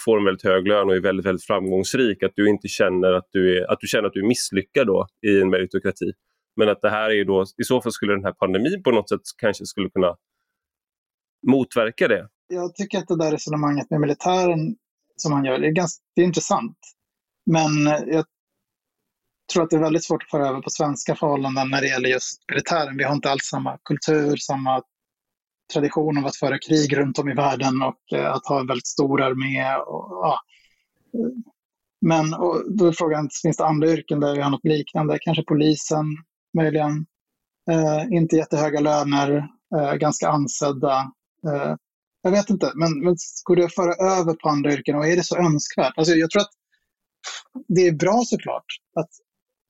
[0.05, 3.27] får en väldigt hög lön och är väldigt, väldigt framgångsrik, att du inte känner att
[3.31, 6.11] du, är, att du känner att du är misslyckad då i en meritokrati.
[6.55, 9.09] Men att det här är då, i så fall skulle den här pandemin på något
[9.09, 10.15] sätt kanske skulle kunna
[11.47, 12.27] motverka det.
[12.47, 14.75] Jag tycker att det där resonemanget med militären
[15.15, 16.77] som han gör, det är, ganska, det är intressant.
[17.45, 18.25] Men jag
[19.53, 22.09] tror att det är väldigt svårt att föra över på svenska förhållanden när det gäller
[22.09, 22.97] just militären.
[22.97, 24.81] Vi har inte alls samma kultur, samma
[25.73, 28.87] tradition av att föra krig runt om i världen och eh, att ha en väldigt
[28.87, 29.75] stor armé.
[29.75, 30.39] Och, ja.
[32.01, 35.17] Men och då är frågan, finns det andra yrken där vi har något liknande?
[35.21, 36.05] Kanske polisen,
[36.57, 37.05] möjligen.
[37.71, 41.11] Eh, inte jättehöga löner, eh, ganska ansedda.
[41.47, 41.75] Eh,
[42.21, 45.15] jag vet inte, men, men går det att föra över på andra yrken och är
[45.15, 45.93] det så önskvärt?
[45.97, 46.51] Alltså, jag tror att
[47.67, 49.09] det är bra såklart att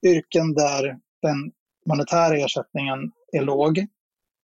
[0.06, 1.52] yrken där den
[1.86, 3.88] monetära ersättningen är låg,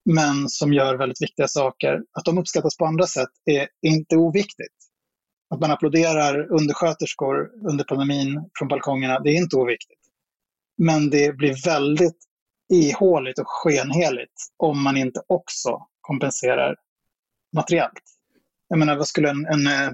[0.04, 4.74] men som gör väldigt viktiga saker, att de uppskattas på andra sätt är inte oviktigt.
[5.54, 9.98] Att man applåderar undersköterskor under pandemin från balkongerna, det är inte oviktigt.
[10.78, 12.18] Men det blir väldigt
[12.72, 16.76] ihåligt och skenheligt om man inte också kompenserar
[17.56, 18.02] materiellt.
[18.68, 19.90] Jag menar, vad skulle en, en eh,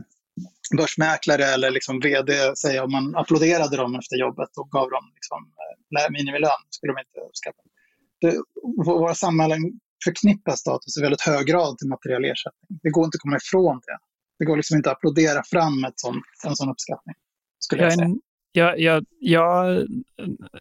[0.76, 5.52] börsmäklare eller liksom vd säga om man applåderade dem efter jobbet och gav dem liksom,
[6.00, 6.50] eh, minimilön?
[6.70, 7.62] skulle de inte uppskatta.
[8.20, 8.36] Det,
[8.86, 12.78] våra samhällen förknippar status i väldigt hög grad till materiell ersättning.
[12.82, 13.98] Det går inte att komma ifrån det.
[14.38, 17.14] Det går liksom inte att applådera fram ett sån, en sån uppskattning.
[17.58, 18.08] Skulle jag, säga.
[18.52, 19.78] Ja, ja, ja,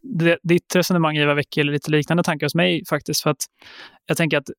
[0.02, 3.24] det, ditt resonemang Eva väcker lite liknande tankar hos mig faktiskt.
[3.24, 3.46] För att
[4.06, 4.54] jag tänker att eh,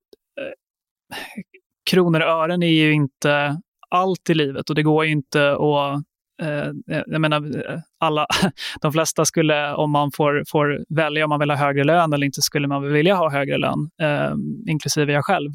[1.91, 3.61] kronor och ören är ju inte
[3.91, 6.03] allt i livet och det går ju inte att
[6.43, 8.27] Eh, eh, jag menar, eh, alla,
[8.81, 12.27] de flesta skulle, om man får, får välja om man vill ha högre lön eller
[12.27, 14.35] inte, skulle man vilja ha högre lön, eh,
[14.69, 15.51] inklusive jag själv.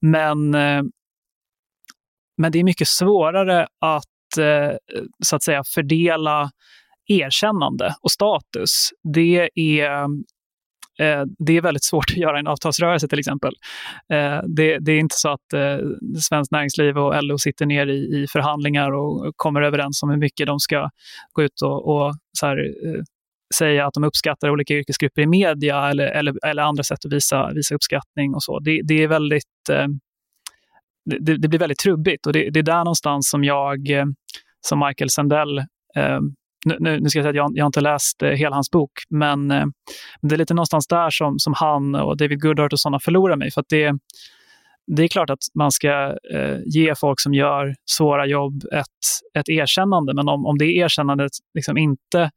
[0.00, 0.82] Men, eh,
[2.36, 4.76] men det är mycket svårare att, eh,
[5.24, 6.50] så att säga, fördela
[7.06, 8.90] erkännande och status.
[9.14, 10.08] Det är
[11.00, 13.52] Eh, det är väldigt svårt att göra en avtalsrörelse till exempel.
[14.12, 15.78] Eh, det, det, är inte så att eh,
[16.28, 20.46] Svenskt Näringsliv och LO sitter ner i, i, förhandlingar och kommer överens om hur mycket
[20.46, 20.90] de ska
[21.32, 23.02] gå ut och, och så här, eh,
[23.54, 27.50] säga att de uppskattar olika yrkesgrupper i media eller, eller, eller andra sätt att visa,
[27.54, 28.58] visa uppskattning och så.
[28.58, 29.86] Det, det är väldigt eh,
[31.04, 33.78] det, det, blir väldigt trubbigt och det, det, är där någonstans som jag,
[34.60, 35.58] som Michael Sandell,
[36.64, 38.92] nu, nu ska jag säga att jag, jag har inte läst eh, hela hans bok,
[39.10, 39.66] men eh,
[40.22, 43.50] det är lite någonstans där som, som han och David Goodhart och sådana förlorar mig.
[43.50, 43.92] För att det,
[44.86, 49.48] det är klart att man ska eh, ge folk som gör svåra jobb ett, ett
[49.48, 52.30] erkännande, men om, om det erkännandet liksom inte,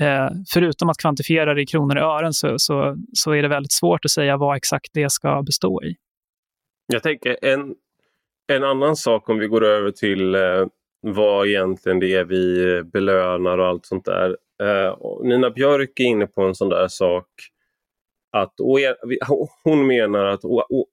[0.00, 3.72] eh, förutom att kvantifiera det i kronor och ören, så, så, så är det väldigt
[3.72, 5.94] svårt att säga vad exakt det ska bestå i.
[6.92, 7.74] Jag tänker en,
[8.52, 10.66] en annan sak om vi går över till eh,
[11.14, 14.36] vad egentligen det är vi belönar och allt sånt där.
[14.62, 17.26] Eh, Nina Björk är inne på en sån där sak
[18.32, 18.54] att
[19.64, 20.44] hon menar att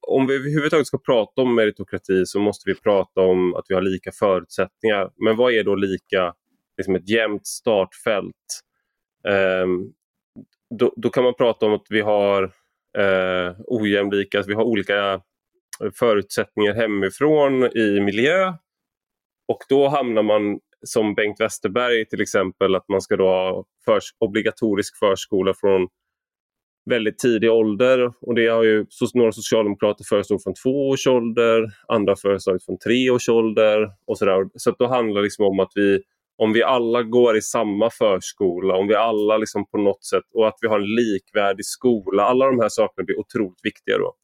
[0.08, 3.82] om vi överhuvudtaget ska prata om meritokrati så måste vi prata om att vi har
[3.82, 5.10] lika förutsättningar.
[5.16, 6.34] Men vad är då lika,
[6.78, 8.62] liksom ett jämnt startfält?
[9.28, 9.68] Eh,
[10.80, 12.44] då, då, kan man prata om att vi har
[12.98, 15.22] eh, ojämlika, att vi har olika
[16.00, 18.54] förutsättningar hemifrån i miljö
[19.48, 24.04] och då hamnar man som Bengt Westerberg till exempel att man ska då ha förs
[24.20, 25.88] obligatorisk förskola från
[26.86, 32.16] väldigt tidig ålder och det har ju några socialdemokrater föreslagit från två års ålder, andra
[32.16, 34.46] föreslagit från tre års ålder och sådär.
[34.56, 36.02] Så att då handlar det liksom om att vi,
[36.38, 40.48] om vi alla går i samma förskola, om vi alla liksom på något sätt och
[40.48, 44.16] att vi har en likvärdig skola, alla de här sakerna blir otroligt viktiga då.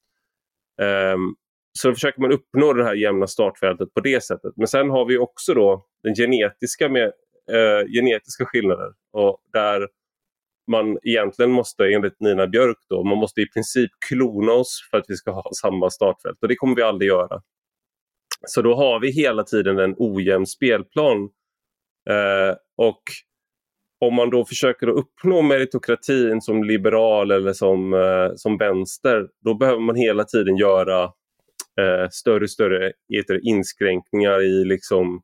[0.85, 1.35] Um,
[1.71, 4.53] så försöker man uppnå det här jämna startfältet på det sättet.
[4.55, 7.07] Men sen har vi också då den genetiska med,
[7.51, 9.87] eh, genetiska skillnader och där
[10.71, 15.05] man egentligen måste, enligt Nina Björk, då, man måste i princip klona oss för att
[15.07, 17.41] vi ska ha samma startfält och det kommer vi aldrig göra.
[18.47, 21.29] Så då har vi hela tiden en ojämn spelplan.
[22.09, 23.01] Eh, och
[24.05, 29.53] om man då försöker att uppnå meritokratin som liberal eller som, eh, som vänster, då
[29.53, 31.11] behöver man hela tiden göra
[31.79, 35.21] eh, större och större heter, inskränkningar i, liksom,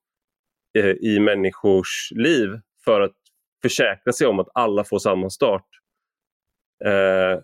[0.77, 2.49] eh, i människors liv
[2.85, 3.15] för att
[3.61, 5.67] försäkra sig om att alla får samma start.
[6.85, 7.39] Eh,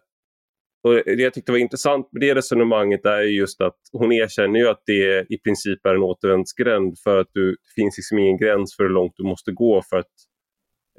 [0.84, 4.68] och det jag tyckte var intressant med det resonemanget är just att hon erkänner ju
[4.68, 8.76] att det i princip är en återvändsgränd för att du, det finns liksom ingen gräns
[8.76, 10.12] för hur långt du måste gå för att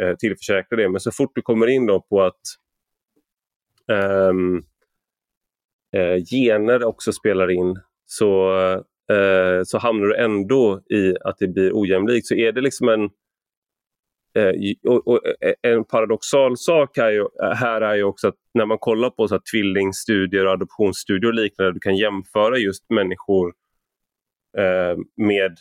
[0.00, 0.88] eh, tillförsäkra det.
[0.88, 2.40] Men så fort du kommer in då på att
[3.92, 4.56] ehm,
[5.96, 7.80] eh, gener också spelar in
[8.18, 8.52] så,
[9.12, 12.26] eh, så hamnar du ändå i att det blir ojämlikt.
[12.26, 13.10] Så är det liksom en
[14.34, 14.52] Eh,
[14.90, 18.66] och, och, eh, en paradoxal sak här, ju, eh, här är ju också att när
[18.66, 23.52] man kollar på så här, tvillingstudier, adoptionsstudier och liknande, du kan jämföra just människor
[24.58, 25.58] eh, med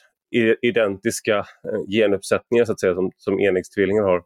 [0.61, 4.23] identiska eh, genuppsättningar så att säga, som, som enäggstvillingar har.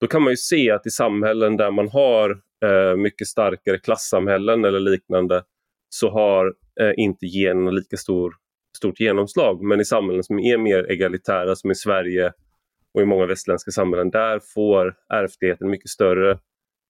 [0.00, 2.30] Då kan man ju se att i samhällen där man har
[2.64, 5.42] eh, mycket starkare klassamhällen eller liknande
[5.90, 6.46] så har
[6.80, 8.34] eh, inte generna lika stor,
[8.76, 9.62] stort genomslag.
[9.62, 12.32] Men i samhällen som är mer egalitära, som i Sverige,
[12.94, 16.38] och i många västländska samhällen, där får ärftligheten mycket större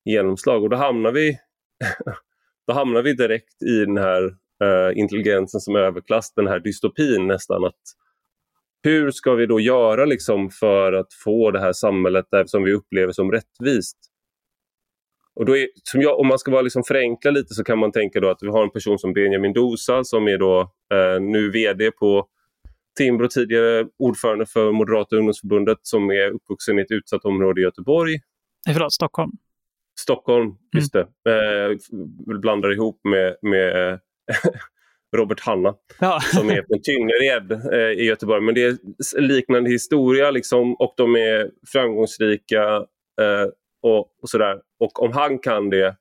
[0.04, 0.62] genomslag.
[0.62, 1.38] Och då hamnar vi,
[2.66, 4.24] då hamnar vi direkt i den här
[4.64, 7.64] eh, intelligensen som överklass, den här dystopin nästan.
[7.64, 7.80] att
[8.82, 12.72] Hur ska vi då göra liksom för att få det här samhället där, som vi
[12.72, 14.09] upplever som rättvist?
[15.34, 17.92] Och då är, som jag, om man ska vara liksom förenkla lite så kan man
[17.92, 20.60] tänka då att vi har en person som Benjamin Dosa som är då
[20.94, 22.26] uh, nu VD på
[22.98, 28.12] Timbro, tidigare ordförande för Moderata ungdomsförbundet som är uppvuxen i ett utsatt område i Göteborg.
[28.66, 29.30] Nej, förlåt, Stockholm.
[30.00, 30.56] Stockholm, mm.
[30.74, 31.00] just det.
[31.00, 31.76] Eh,
[32.40, 33.98] blandar ihop med, med
[35.16, 36.20] Robert Hanna ja.
[36.20, 38.40] som är från Tynnered eh, i Göteborg.
[38.40, 38.76] Men det är
[39.20, 42.76] liknande historia liksom, och de är framgångsrika
[43.20, 43.46] eh,
[43.82, 44.60] och, och sådär.
[44.80, 45.96] Och om han kan det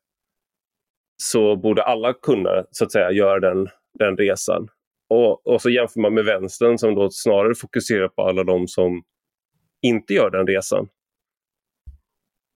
[1.23, 3.67] så borde alla kunna så att säga göra den,
[3.99, 4.67] den resan.
[5.09, 9.03] Och, och så jämför man med vänstern som då snarare fokuserar på alla de som
[9.81, 10.87] inte gör den resan.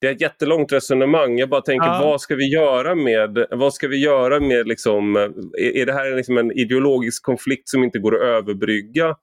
[0.02, 1.38] Det är ett jättelångt resonemang.
[1.38, 2.02] Jag bara tänker, ja.
[2.04, 6.16] vad ska vi göra med, vad ska vi göra med liksom, är, är det här
[6.16, 9.16] liksom en ideologisk konflikt som inte går att överbrygga?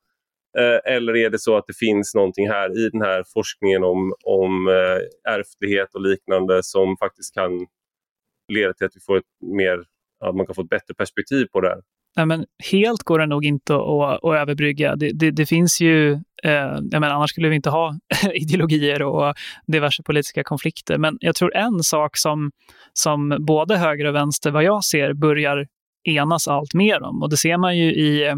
[0.58, 4.14] Eh, eller är det så att det finns någonting här i den här forskningen om,
[4.24, 7.66] om eh, ärftlighet och liknande som faktiskt kan
[8.52, 9.78] leda till att vi får ett mer,
[10.24, 11.80] att man kan få ett bättre perspektiv på det här?
[12.16, 14.96] Nej, men helt går det nog inte att, att överbrygga.
[14.96, 17.94] Det, det, det finns ju, eh, jag menar, annars skulle vi inte ha
[18.34, 19.34] ideologier och
[19.66, 20.98] diverse politiska konflikter.
[20.98, 22.50] Men jag tror en sak som,
[22.92, 25.66] som både höger och vänster, vad jag ser, börjar
[26.04, 27.22] enas allt mer om.
[27.22, 28.34] Och det ser man ju i eh,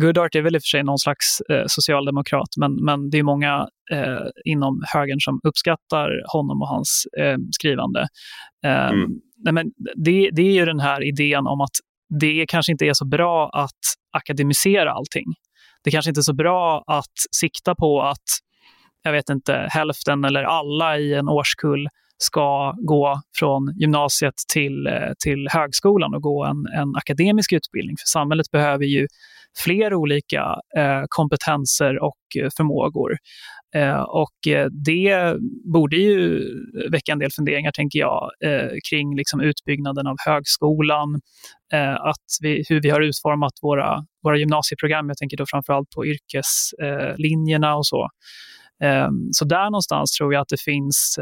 [0.00, 3.22] Goodart är väl i och för sig någon slags eh, socialdemokrat, men, men det är
[3.22, 8.00] många eh, inom högern som uppskattar honom och hans eh, skrivande.
[8.64, 9.10] Eh, mm.
[9.44, 11.76] nej, men det, det är ju den här idén om att
[12.20, 13.80] det kanske inte är så bra att
[14.12, 15.26] akademisera allting.
[15.84, 18.28] Det kanske inte är så bra att sikta på att,
[19.02, 25.12] jag vet inte, hälften eller alla i en årskull ska gå från gymnasiet till, eh,
[25.24, 27.96] till högskolan och gå en, en akademisk utbildning.
[27.96, 29.06] För samhället behöver ju
[29.64, 33.16] fler olika eh, kompetenser och eh, förmågor.
[33.74, 35.36] Eh, och eh, det
[35.72, 36.44] borde ju
[36.90, 41.20] väcka en del funderingar, tänker jag, eh, kring liksom utbyggnaden av högskolan,
[41.72, 45.08] eh, att vi, hur vi har utformat våra, våra gymnasieprogram.
[45.08, 48.08] Jag tänker då framförallt på yrkeslinjerna och så.
[49.32, 51.18] Så där någonstans tror jag att det finns,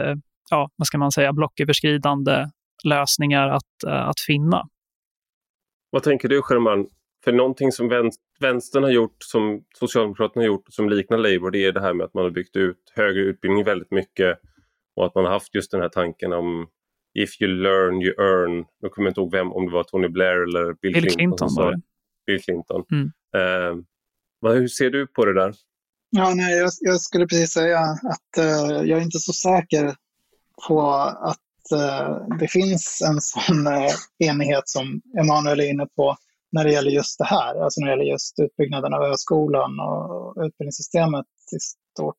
[0.51, 2.47] ja, vad ska man säga, blocköverskridande
[2.85, 4.62] lösningar att, att finna.
[5.90, 6.87] Vad tänker du, Sherman?
[7.24, 11.72] För någonting som vänstern har gjort, som Socialdemokraterna har gjort, som liknar Labour, det är
[11.72, 14.38] det här med att man har byggt ut högre utbildning väldigt mycket
[14.96, 16.66] och att man har haft just den här tanken om
[17.14, 18.64] if you learn you earn.
[18.80, 21.48] Jag kommer inte ihåg vem, om det var Tony Blair eller Bill, Bill Clinton.
[21.48, 21.83] Clinton.
[22.26, 22.85] Bill Clinton.
[22.92, 23.04] Mm.
[23.06, 23.85] Uh,
[24.40, 25.54] vad, hur ser du på det där?
[26.11, 29.94] Ja, nej, jag, jag skulle precis säga att uh, jag är inte så säker
[30.68, 31.38] på att
[31.74, 33.66] uh, det finns en sån
[34.18, 36.16] enighet som Emanuel är inne på
[36.52, 40.44] när det gäller just det här, alltså när det gäller just utbyggnaden av högskolan och
[40.44, 42.16] utbildningssystemet i stort.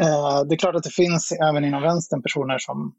[0.00, 2.94] Eh, det är klart att det finns även inom vänstern personer som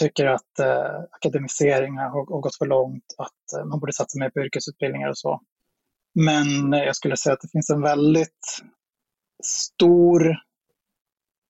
[0.00, 4.30] tycker att eh, akademiseringen har, har, gått för långt, att eh, man borde satsa mer
[4.30, 5.40] på yrkesutbildningar och så.
[6.14, 8.62] Men jag skulle säga att det finns en väldigt
[9.44, 10.30] stor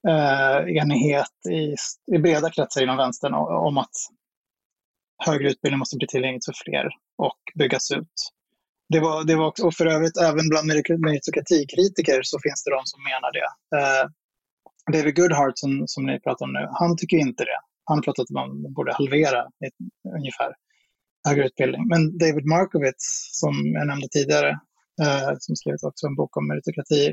[0.09, 1.75] eh, enighet i,
[2.17, 3.95] i breda kretsar inom vänstern om att
[5.25, 8.17] högre utbildning måste bli tillgängligt för fler och byggas ut.
[8.89, 10.67] Det var, det var också, och för övrigt, även bland
[11.07, 13.49] meritokratikritiker så finns det de som menar det.
[13.79, 14.05] Eh,
[14.93, 17.61] David Goodhart som, som ni pratar om nu, han tycker inte det.
[17.85, 19.41] Han pratar om att man borde halvera
[20.19, 20.51] ungefär
[21.29, 21.89] högre utbildning.
[21.89, 23.05] Men David Markowitz,
[23.41, 24.51] som jag nämnde tidigare,
[25.03, 27.07] eh, som skrivit också en bok om meritokrati,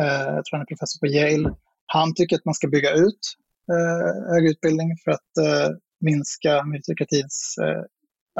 [0.00, 1.54] eh, jag tror han är professor på Yale,
[1.86, 3.22] han tycker att man ska bygga ut
[3.72, 5.70] eh, högre utbildning för att eh,
[6.08, 7.82] minska meritokratins, eh,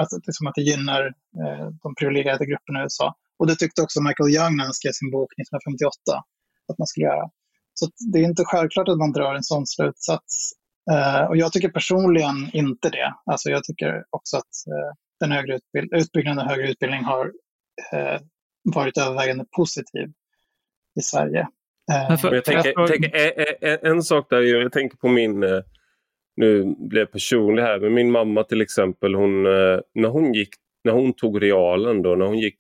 [0.01, 1.03] alltså liksom att det gynnar
[1.41, 3.15] eh, de privilegierade grupperna i USA.
[3.39, 5.93] Och det tyckte också Michael Young när han skrev sin bok 1958
[6.69, 7.31] att man skulle göra.
[7.75, 10.53] Så det är inte självklart att man drar en sån slutsats.
[10.91, 13.15] Uh, och jag tycker personligen inte det.
[13.27, 18.21] Alltså jag tycker också att uh, den högre utbild utbyggnaden av högre utbildning har uh,
[18.75, 20.09] varit övervägande positiv
[21.01, 21.49] i Sverige.
[22.21, 23.11] För, jag tänker, jag tänker,
[23.65, 25.45] en, en, sak där, jag tänker på min,
[26.37, 30.49] nu blir jag personlig här, men min mamma till exempel, hon, eh, när, hon gick,
[30.85, 32.59] när hon tog realen då, när hon gick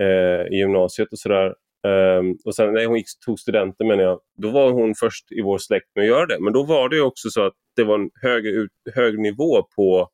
[0.00, 1.46] eh, i gymnasiet och sådär,
[1.86, 5.42] eh, och sen när hon gick, tog studenten menar jag, då var hon först i
[5.42, 6.40] vår släkt med att göra det.
[6.40, 10.08] Men då var det också så att det var en hög, hög nivå på,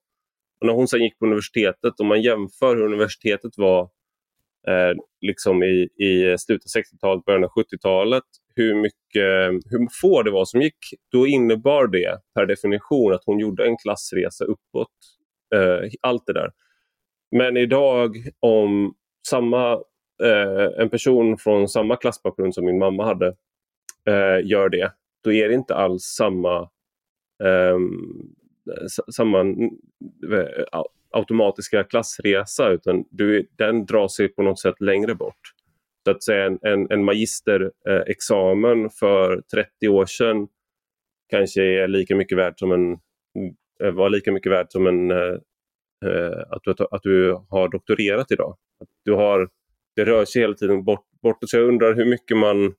[0.60, 3.82] och när hon sen gick på universitetet, om man jämför hur universitetet var
[4.68, 8.24] eh, liksom i, i slutet av 60-talet, början av 70-talet,
[8.58, 10.78] hur, mycket, hur få det var som gick,
[11.12, 14.88] då innebar det per definition att hon gjorde en klassresa uppåt.
[15.54, 16.50] Eh, allt det där.
[17.30, 18.94] Men idag om
[19.28, 19.72] samma
[20.22, 23.26] eh, en person från samma klassbakgrund som min mamma hade
[24.06, 24.92] eh, gör det,
[25.24, 26.70] då är det inte alls samma,
[27.44, 28.32] ehm,
[28.70, 29.54] eh, samma
[31.10, 35.54] automatiska klassresa utan du, den drar sig på något sätt längre bort.
[36.10, 40.48] Att säga en, en, en magisterexamen eh, för 30 år sedan
[41.30, 42.92] kanske är lika mycket värd som en
[43.84, 45.36] eh, var lika mycket värd som en, eh,
[46.06, 48.56] eh att, du, att du har doktorerat idag.
[48.80, 49.48] Att du har
[49.98, 51.50] det rör sig hela tiden bort, bortåt.
[51.50, 52.74] Så jag undrar hur mycket man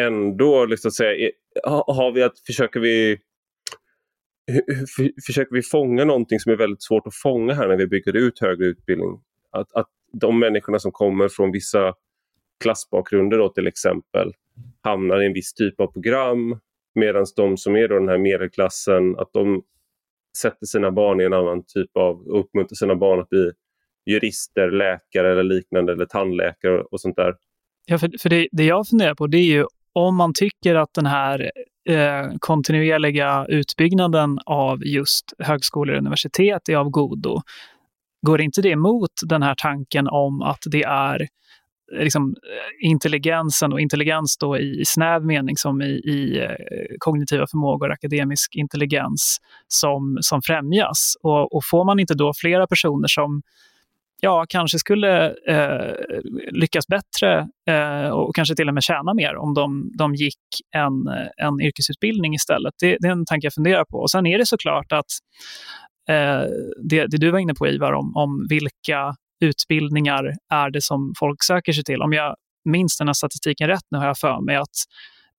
[0.00, 1.30] ändå, liksom säga,
[1.64, 3.18] har vi att, försöker vi
[5.26, 8.38] försöker vi fånga någonting som är väldigt svårt att fånga här när vi bygger ut
[8.38, 9.20] högre utbildning?
[9.50, 11.94] Att, att de människorna som kommer från vissa
[12.60, 14.32] klassbakgrunder då till exempel
[14.80, 16.58] hamnar i en viss typ av program
[16.94, 19.62] medan de som är då den här medelklassen att de
[20.38, 23.50] sätter sina barn i en annan typ av, uppmuntrar sina barn att bli
[24.06, 27.34] jurister, läkare eller liknande, eller tandläkare och sånt där.
[27.86, 30.94] Ja, för, för det, det jag funderar på det är ju om man tycker att
[30.94, 31.50] den här
[31.88, 37.42] eh, kontinuerliga utbyggnaden av just högskolor och universitet är av godo,
[38.26, 41.28] går inte det emot den här tanken om att det är
[41.96, 46.96] Eh, liksom, eh, intelligensen och intelligens då i, i snäv mening som i, i eh,
[46.98, 51.14] kognitiva förmågor, akademisk intelligens som, som främjas.
[51.22, 53.42] Och, och får man inte då flera personer som
[54.20, 55.94] ja, kanske skulle eh,
[56.50, 60.40] lyckas bättre eh, och kanske till och med tjäna mer om de, de gick
[60.74, 60.92] en,
[61.36, 62.74] en yrkesutbildning istället.
[62.80, 63.98] Det, det är en tanke jag funderar på.
[63.98, 65.10] Och sen är det såklart att
[66.08, 66.42] eh,
[66.82, 71.42] det, det, du var inne på Ivar, om, om vilka utbildningar är det som folk
[71.42, 72.02] söker sig till.
[72.02, 74.76] Om jag minns den här statistiken rätt nu har jag för mig att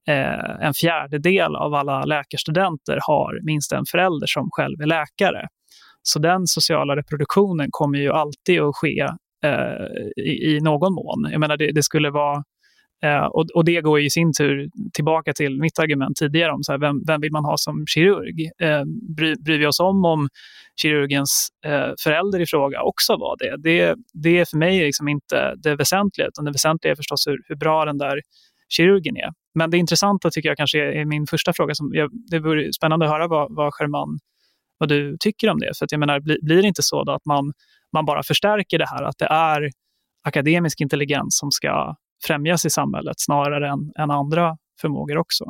[0.07, 5.47] eh, en fjärdedel av alla läkarstudenter har minst en förälder som själv är läkare.
[6.03, 9.07] Så den sociala reproduktionen kommer ju alltid att ske
[9.45, 11.27] eh, i, i, någon mån.
[11.31, 12.43] Jag menar, det, det skulle vara
[13.03, 16.71] Eh, och, och, det går i sin tur tillbaka till mitt argument tidigare om så
[16.71, 18.49] här, vem, vem vill man ha som kirurg?
[18.61, 18.83] Eh,
[19.17, 20.29] bry, bryr vi oss om om
[20.81, 23.57] kirurgens eh, förälder i fråga också var det?
[23.57, 27.37] Det, det är för mig liksom inte det väsentliga, utan det väsentliga är förstås hur,
[27.47, 28.21] hur bra den där
[28.69, 29.29] kirurgen är.
[29.55, 31.75] Men det intressanta tycker jag kanske är, är min första fråga.
[31.75, 34.19] Som jag, det vore spännande att höra vad, vad German
[34.79, 35.77] vad du tycker om det.
[35.77, 37.53] För att jag menar, blir, blir det inte så att man,
[37.93, 39.69] man bara förstärker det här, att det är
[40.23, 45.45] akademisk intelligens som ska främjas i samhället snarare än, än andra förmågor också?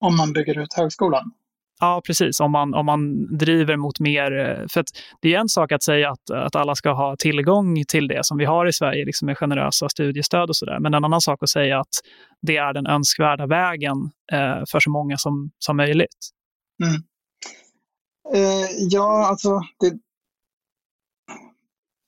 [0.00, 1.32] Om man bygger ut högskolan?
[1.80, 2.40] Ja, precis.
[2.40, 4.38] Om man, om man driver mot mer...
[4.38, 4.84] Eh, för
[5.20, 8.38] det är en sak att säga att, att alla ska ha tillgång till det som
[8.38, 10.78] vi har i Sverige, liksom med generösa studiestöd och sådär.
[10.80, 11.94] Men en annan sak att säga att
[12.42, 13.96] det är den önskvärda vägen
[14.32, 16.30] eh, för så många som, som möjligt.
[16.84, 17.02] Mm.
[18.34, 19.98] Eh, ja, alltså det,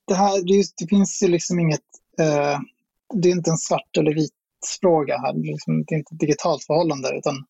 [0.06, 1.80] det här, det, det finns ju liksom inget,
[2.20, 2.58] eh,
[3.14, 4.32] det är inte en svart eller vit
[4.80, 7.46] fråga här, det är, liksom, det är inte ett digitalt förhållande, utan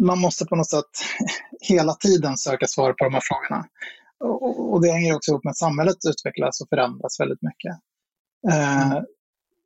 [0.00, 0.90] man måste på något sätt
[1.60, 3.68] hela tiden söka svar på de här frågorna.
[4.18, 7.72] Och, och det hänger också ihop med att samhället utvecklas och förändras väldigt mycket.
[8.52, 9.02] Eh,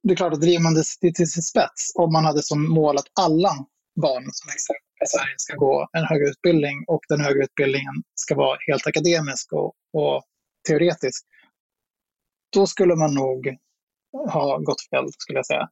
[0.03, 2.97] det är klart att driver man det till sin spets, om man hade som mål
[2.97, 3.66] att alla
[4.03, 7.95] barn som växer upp i Sverige ska gå en högre utbildning och den högre utbildningen
[8.14, 10.23] ska vara helt akademisk och, och
[10.69, 11.27] teoretisk,
[12.53, 13.57] då skulle man nog
[14.13, 15.69] ha gått fel, skulle jag säga.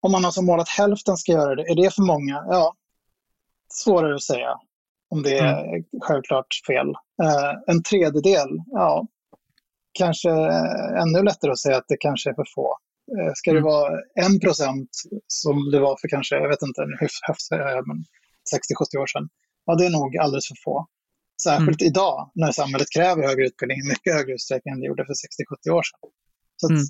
[0.00, 2.44] Om man har som mål att hälften ska göra det, är det för många?
[2.48, 2.74] Ja,
[3.68, 4.58] svårare att säga
[5.12, 5.84] om det är mm.
[6.00, 6.88] självklart fel.
[7.22, 9.06] Uh, en tredjedel, ja,
[9.92, 10.30] kanske
[11.02, 12.78] ännu lättare att säga att det kanske är för få.
[13.18, 13.62] Uh, ska mm.
[13.62, 14.90] det vara en procent
[15.26, 16.86] som det var för kanske, jag vet inte, 60-70
[19.02, 19.28] år sedan,
[19.66, 20.86] ja det är nog alldeles för få.
[21.42, 21.90] Särskilt mm.
[21.90, 25.70] idag när samhället kräver högre utbildning i mycket högre utsträckning än det gjorde för 60-70
[25.70, 25.98] år sedan.
[26.56, 26.82] Så mm.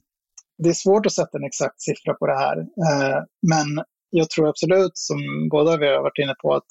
[0.59, 2.59] Det är svårt att sätta en exakt siffra på det här.
[2.59, 6.66] Uh, men jag tror absolut, som båda vi har varit inne på, att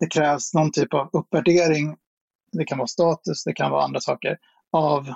[0.00, 1.96] det krävs någon typ av uppvärdering.
[2.52, 4.38] Det kan vara status, det kan vara andra saker
[4.72, 5.14] av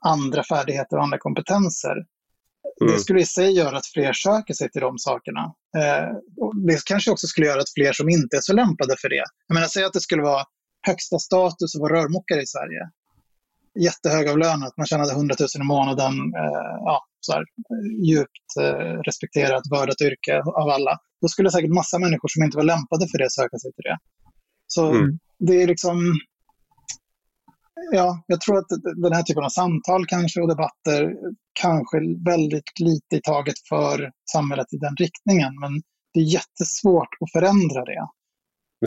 [0.00, 2.06] andra färdigheter och andra kompetenser.
[2.80, 2.92] Mm.
[2.92, 5.54] Det skulle i sig göra att fler söker sig till de sakerna.
[5.76, 6.08] Eh,
[6.66, 9.24] det kanske också skulle göra att fler som inte är så lämpade för det.
[9.46, 10.44] Jag menar, säg att det skulle vara
[10.86, 12.90] högsta status att vara rörmokare i Sverige.
[13.80, 16.14] Jättehögavlönat, man tjänade 100 000 i månaden.
[16.14, 17.44] Eh, ja, så här,
[18.06, 20.98] djupt eh, respekterat, vördat yrke av alla.
[21.22, 23.98] Då skulle säkert massa människor som inte var lämpade för det söka sig till det.
[24.66, 25.18] Så mm.
[25.38, 25.96] det är liksom...
[27.92, 28.66] Ja, jag tror att
[29.02, 31.14] den här typen av samtal kanske och debatter
[31.60, 35.52] kanske väldigt lite i taget för samhället i den riktningen.
[35.60, 35.72] Men
[36.14, 38.06] det är jättesvårt att förändra det.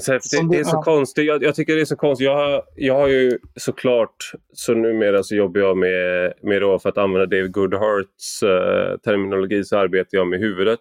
[0.05, 1.25] Men det, det, är så konstigt.
[1.25, 2.25] Jag, jag, tycker det är så konstigt.
[2.25, 6.89] Jag har, jag har ju såklart, så numera så jobbar jag med, med då, för
[6.89, 10.79] att använda David Goodharts uh, terminologi så arbetar jag med huvudet.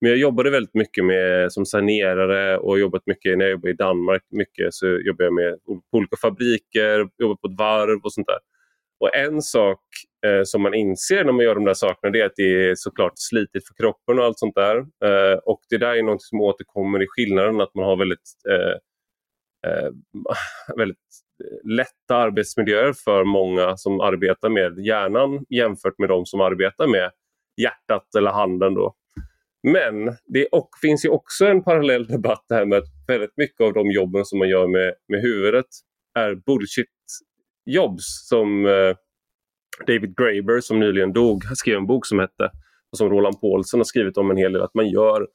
[0.00, 3.76] Men jag jobbade väldigt mycket med som sanerare och jobbat mycket när jag jobbade i
[3.76, 4.22] Danmark.
[4.30, 5.58] Mycket så jobbade jag med
[5.92, 8.38] olika fabriker, jobbat på ett varv och sånt där.
[9.00, 9.80] Och en sak
[10.26, 12.74] eh, som man inser när man gör de där sakerna det är att det är
[12.74, 14.76] såklart slitigt för kroppen och allt sånt där.
[14.78, 18.76] Eh, och det där är något som återkommer i skillnaden att man har väldigt, eh,
[19.70, 19.90] eh
[20.76, 20.98] väldigt
[21.64, 27.10] lätta arbetsmiljöer för många som arbetar med hjärnan jämfört med de som arbetar med
[27.62, 28.74] hjärtat eller handen.
[28.74, 28.94] Då.
[29.62, 33.72] Men det och, finns ju också en parallell debatt här med att väldigt mycket av
[33.72, 35.66] de jobben som man gör med, med huvudet
[36.18, 38.96] är bullshit-jobs som eh,
[39.86, 42.50] David Graeber som nyligen dog skrev en bok som hette
[42.92, 45.28] och som Roland Paulsen har skrivit om en hel del att man gör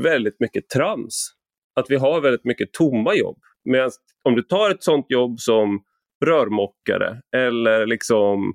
[0.00, 1.30] väldigt mycket trams.
[1.74, 3.38] Att vi har väldigt mycket tomma jobb.
[3.64, 3.90] Medan
[4.22, 5.84] om du tar ett sånt jobb som
[6.24, 8.54] rörmokare eller liksom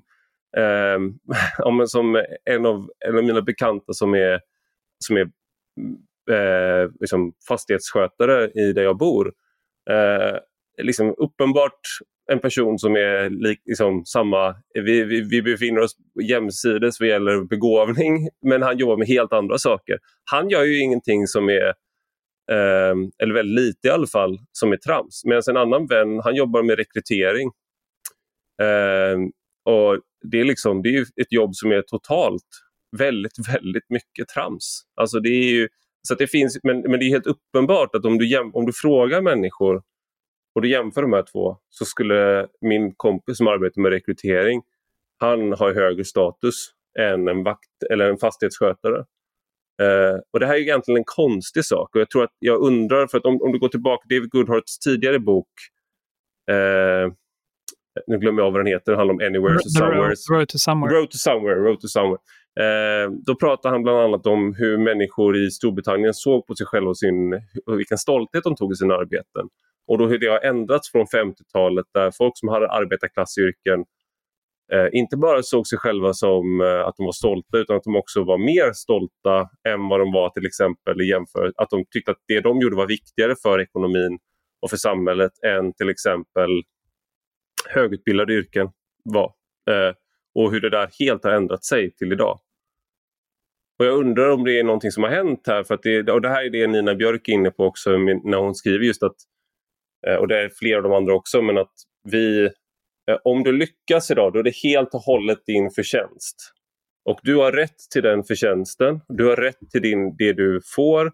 [0.56, 4.40] eh, som en av, en av mina bekanta som är
[5.04, 5.30] som är
[6.30, 9.32] eh, liksom fastighetsskötare i där jag bor.
[9.90, 10.38] Eh,
[10.82, 11.80] liksom uppenbart
[12.32, 17.44] en person som är lik, liksom, samma, vi, vi, vi, befinner oss jämsides vad gäller
[17.44, 19.98] begåvning men han jobbar med helt andra saker.
[20.30, 21.68] Han gör ju ingenting som är,
[22.50, 25.22] eh, eller väldigt lite i alla fall, som är trams.
[25.24, 27.50] Medan en annan vän han jobbar med rekrytering.
[28.62, 29.18] Eh,
[29.64, 30.00] och
[30.30, 32.48] det är, liksom, det är ett jobb som är totalt
[32.98, 34.82] väldigt, väldigt mycket trams.
[35.00, 35.68] Alltså det är ju,
[36.08, 39.22] så det finns, men, men det är helt uppenbart att om du, om du frågar
[39.22, 39.82] människor
[40.54, 44.62] och du jämför de här två så skulle min kompis som arbetar med rekrytering,
[45.18, 46.54] han har högre status
[46.98, 49.04] än en, vakt, eller en fastighetsskötare.
[49.82, 53.06] Uh, och Det här är egentligen en konstig sak och jag tror att jag undrar,
[53.06, 55.48] för att om, om du går tillbaka till David Goodharts tidigare bok
[56.50, 57.12] uh,
[58.06, 60.08] nu glömmer jag av vad den heter, den handlar om Anywhere to Somewhere.
[60.08, 60.94] Road, road to Somewhere.
[60.96, 62.20] Road to Somewhere, road to somewhere.
[62.60, 66.90] Eh, då pratar han bland annat om hur människor i Storbritannien såg på sig själva
[66.90, 67.34] och, sin,
[67.66, 69.48] och vilken stolthet de tog i sina arbeten.
[69.90, 73.84] Och då hur det har ändrats från 50-talet där folk som hade arbetarklassyrken
[74.72, 77.96] eh, inte bara såg sig själva som eh, att de var stolta utan att de
[77.96, 82.10] också var mer stolta än vad de var till exempel i jämförelse, att de tyckte
[82.10, 84.18] att det de gjorde var viktigare för ekonomin
[84.62, 86.50] och för samhället än till exempel
[87.68, 88.68] högutbildade yrken
[89.04, 89.32] var.
[89.70, 89.94] Eh,
[90.34, 92.38] och hur det där helt har ändrat sig till idag.
[93.78, 95.64] Och Jag undrar om det är någonting som har hänt här.
[95.64, 98.38] För att det, och det här är det Nina Björk är inne på också när
[98.38, 99.16] hon skriver just att,
[100.06, 101.72] Eh, och det är flera av de andra också, men att
[102.10, 102.44] vi,
[103.10, 106.36] eh, om du lyckas idag då är det helt och hållet din förtjänst.
[107.04, 111.12] Och du har rätt till den förtjänsten, du har rätt till din, det du får.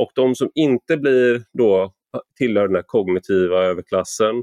[0.00, 4.36] Och de som inte blir då eh, tillhör den här kognitiva överklassen,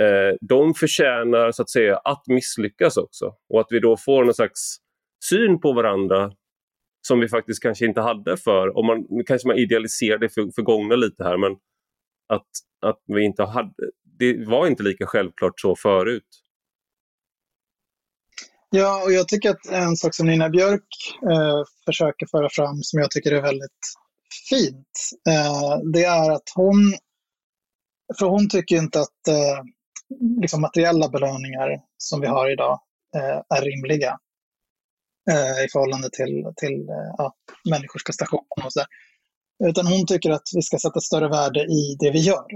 [0.00, 3.34] eh, de förtjänar så att säga att misslyckas också.
[3.48, 4.76] Och att vi då får någon slags
[5.24, 6.32] syn på varandra
[7.06, 10.50] som vi faktiskt kanske inte hade för, om man, nu kanske man idealiserar det för,
[10.54, 11.56] förgångna lite här, men
[12.28, 12.46] att,
[12.86, 13.74] att vi inte hade,
[14.18, 16.28] det var inte lika självklart så förut.
[18.70, 20.88] Ja, och jag tycker att en sak som Nina Björk
[21.30, 23.86] eh, försöker föra fram som jag tycker är väldigt
[24.48, 26.94] fint, eh, det är att hon,
[28.18, 29.62] för hon tycker inte att eh,
[30.40, 32.80] liksom materiella belöningar som vi har idag
[33.16, 34.18] eh, är rimliga
[35.30, 37.34] eh, i förhållande till, till eh, ja,
[37.70, 38.88] människors prestation och så där.
[39.64, 42.46] Utan hon tycker att vi ska sätta större värde i det vi gör.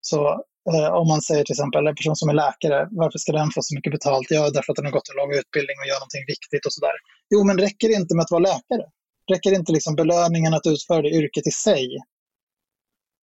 [0.00, 3.50] Så Eh, om man säger till exempel en person som är läkare, varför ska den
[3.50, 4.26] få så mycket betalt?
[4.30, 6.96] Ja, därför att den har gått en lång utbildning och gör någonting viktigt och sådär.
[7.30, 8.84] Jo, men räcker det inte med att vara läkare?
[9.32, 11.86] Räcker inte liksom belöningen att utföra det yrket i sig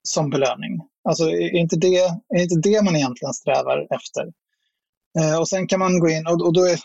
[0.02, 0.72] som belöning?
[1.08, 1.98] Alltså, är inte det,
[2.36, 4.24] är inte det man egentligen strävar efter?
[5.18, 6.78] Eh, och sen kan man gå in, och, och då är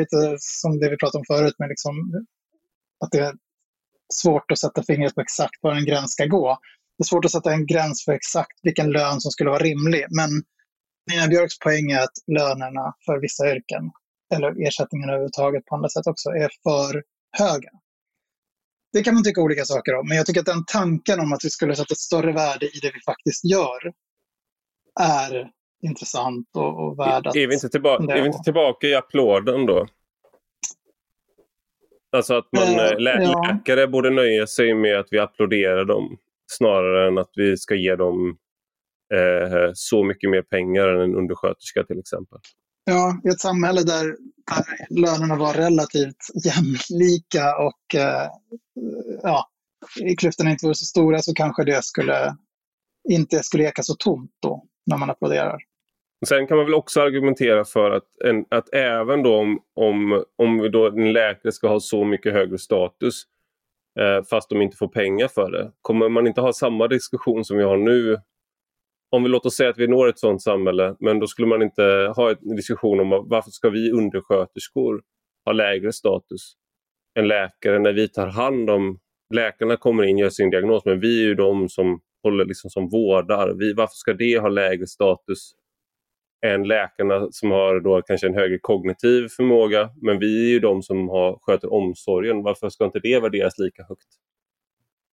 [0.00, 1.94] lite som det vi pratade om förut, med liksom,
[3.04, 3.34] att det
[4.12, 6.58] svårt att sätta fingret på exakt var en gräns ska gå
[7.00, 10.06] det är svårt att sätta en gräns för exakt vilken lön som skulle vara rimlig.
[10.10, 10.30] Men
[11.10, 13.90] Nina Björks poäng är att lönerna för vissa yrken,
[14.34, 17.02] eller ersättningarna överhuvudtaget på andra sätt också, är för
[17.38, 17.70] höga.
[18.92, 21.44] Det kan man tycka olika saker om, men jag tycker att den tanken om att
[21.44, 23.92] vi skulle sätta ett större värde i det vi faktiskt gör
[25.00, 25.50] är
[25.82, 27.36] intressant och, och värd att...
[27.36, 29.86] Är vi, inte tillbaka, är vi inte tillbaka i applåden då?
[32.16, 33.42] Alltså att man, äh, lä ja.
[33.42, 36.18] läkare borde nöja sig med att vi applåderar dem
[36.52, 38.36] snarare än att vi ska ge dem
[39.14, 42.38] eh, så mycket mer pengar än en undersköterska till exempel.
[42.84, 48.28] Ja, i ett samhälle där, där lönerna var relativt jämlika och eh,
[49.22, 49.50] ja,
[50.18, 52.36] klyftorna inte vore så stora så kanske det skulle
[53.08, 55.58] inte skulle eka så tomt då när man applåderar.
[56.28, 60.70] Sen kan man väl också argumentera för att, en, att även då om, om, om
[60.72, 63.22] då en läkare ska ha så mycket högre status
[64.00, 65.72] eh, fast de inte får pengar för det.
[65.82, 68.16] Kommer man inte ha samma diskussion som vi har nu?
[69.10, 71.62] Om vi låter oss säga att vi når ett sådant samhälle, men då skulle man
[71.62, 75.02] inte ha en diskussion om varför ska vi undersköterskor
[75.44, 76.54] ha lägre status
[77.18, 78.98] än läkare när vi tar hand om...
[79.34, 82.70] Läkarna kommer in och gör sin diagnos, men vi är ju de som håller liksom
[82.70, 83.54] som vårdar.
[83.58, 85.52] Vi, varför ska det ha lägre status
[86.46, 89.90] än läkarna som har då kanske en högre kognitiv förmåga.
[90.02, 92.42] Men vi är ju de som har, sköter omsorgen.
[92.42, 94.08] Varför ska inte det värderas lika högt?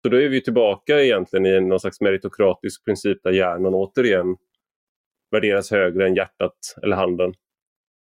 [0.01, 4.35] Så då är vi tillbaka egentligen i någon slags meritokratisk princip där hjärnan återigen
[5.31, 7.33] värderas högre än hjärtat eller handen.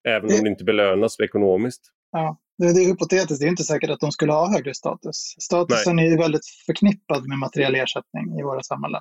[0.08, 0.34] Även det...
[0.34, 1.82] om det inte belönas ekonomiskt.
[2.12, 3.40] Ja, det är hypotetiskt.
[3.40, 5.16] Det är inte säkert att de skulle ha högre status.
[5.38, 6.12] Statusen Nej.
[6.12, 9.00] är väldigt förknippad med materiell ersättning i våra samhällen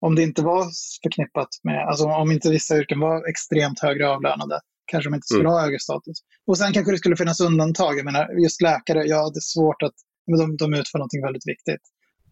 [0.00, 0.64] om det inte var
[1.02, 5.48] förknippat med, alltså om inte vissa yrken var extremt högre avlönade, kanske de inte skulle
[5.48, 5.52] mm.
[5.52, 6.18] ha högre status.
[6.46, 7.98] Och sen kanske det skulle finnas undantag.
[7.98, 9.94] Jag menar, just läkare, ja det är svårt att,
[10.26, 11.82] men de, de utför någonting väldigt viktigt.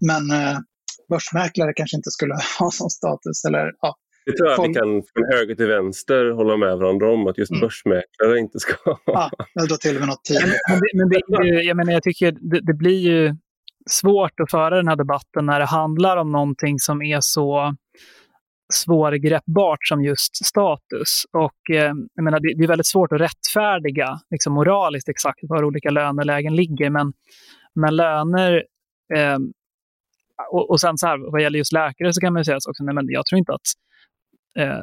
[0.01, 0.59] Men eh,
[1.09, 3.45] börsmäklare kanske inte skulle ha sån status.
[3.45, 3.97] Eller, ja,
[4.27, 4.69] det tror jag folk...
[4.69, 7.61] vi kan från höger till vänster hålla med varandra om, att just mm.
[7.61, 9.31] börsmäklare inte ska ha.
[9.55, 10.41] Ja, drar till med något tid.
[10.69, 13.37] Men, men, det, men det, jag, menar, jag tycker det, det blir ju
[13.91, 17.75] svårt att föra den här debatten när det handlar om någonting som är så
[18.75, 21.23] svårgreppbart som just status.
[21.33, 25.65] Och eh, jag menar, det, det, är väldigt svårt att rättfärdiga liksom moraliskt exakt var
[25.65, 26.91] olika lönelägen ligger.
[26.91, 27.13] Men,
[27.75, 28.65] men löner
[29.15, 29.39] eh,
[30.53, 32.95] och, och sen så här, vad gäller just läkare så kan man säga också, nej,
[32.95, 33.61] men jag tror inte att
[34.59, 34.81] eh,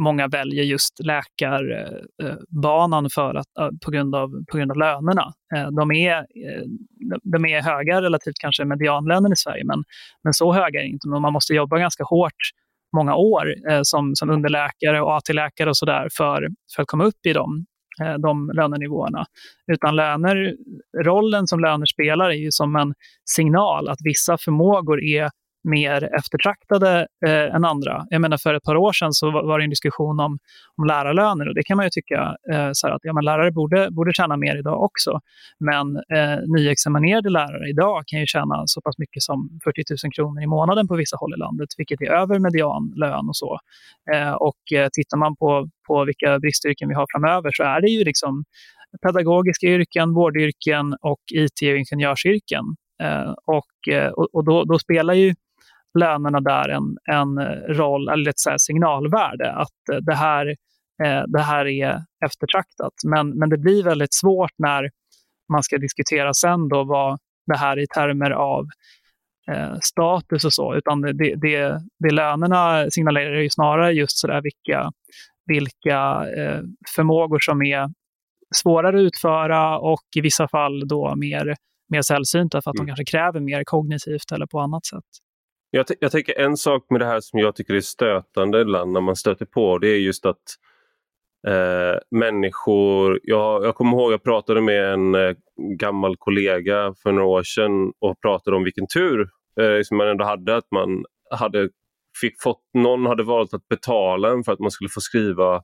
[0.00, 4.76] många väljer just läkarbanan eh, eh, för att, eh, på, grund av, på grund av
[4.76, 5.32] lönerna.
[5.56, 6.62] Eh, de, är, eh,
[7.22, 9.84] de är höga relativt kanske medianlönen i Sverige, men,
[10.24, 11.08] men så höga är inte.
[11.08, 12.42] Men man måste jobba ganska hårt
[12.96, 17.26] många år eh, som, som underläkare och AT-läkare och sådär för, för att komma upp
[17.26, 17.66] i dem
[18.02, 19.24] eh, de lönenivåerna.
[19.72, 20.56] Utan löner,
[21.04, 22.94] rollen som löner spelar är ju som en
[23.24, 25.30] signal att vissa förmågor är
[25.64, 28.06] mer eftertraktade eh, än andra.
[28.10, 30.38] Jag menar för ett par år sedan så var det en diskussion om,
[30.76, 33.88] om lärarlöner och det kan man ju tycka eh, så att ja, men lärare borde,
[33.90, 35.20] borde tjäna mer idag också.
[35.60, 40.42] Men eh, nyexaminerade lärare idag kan ju tjäna så pass mycket som 40 000 kronor
[40.42, 43.58] i månaden på vissa håll i landet, vilket är över medianlön och så.
[44.14, 47.90] Eh, och eh, tittar man på, på vilka bristyrken vi har framöver så är det
[47.90, 48.44] ju liksom
[49.02, 52.64] pedagogiska yrken, vårdyrken och IT och ingenjörsyrken.
[53.02, 53.34] Eh,
[53.90, 55.34] eh, och, och då, då, spelar ju
[55.98, 57.38] lönerna där en, en
[57.74, 60.46] roll, eller ett så signalvärde, att eh, det här,
[61.04, 62.92] eh, det här är eftertraktat.
[63.06, 64.90] Men, men det blir väldigt svårt när
[65.52, 68.64] man ska diskutera sen då vad det här i termer av
[69.50, 74.90] eh, status och så, utan det, det, det lönerna signalerar ju snarare just sådär vilka,
[75.46, 76.60] vilka eh,
[76.96, 77.88] förmågor som är
[78.54, 81.54] svårare att utföra och i vissa fall då mer,
[81.88, 82.86] mer sällsynta för att mm.
[82.86, 85.04] de kanske kräver mer kognitivt eller på annat sätt.
[85.74, 89.00] Jag, jag tänker en sak med det här som jag tycker är stötande ibland när
[89.00, 90.42] man stöter på det är just att
[91.46, 93.20] eh, människor.
[93.22, 95.36] Jag, jag kommer ihåg jag pratade med en eh,
[95.78, 99.28] gammal kollega för några år sedan och pratade om vilken tur
[99.60, 101.68] eh, som man ändå hade att man hade
[102.20, 105.62] fick fått, någon hade valt att betala en för att man skulle få skriva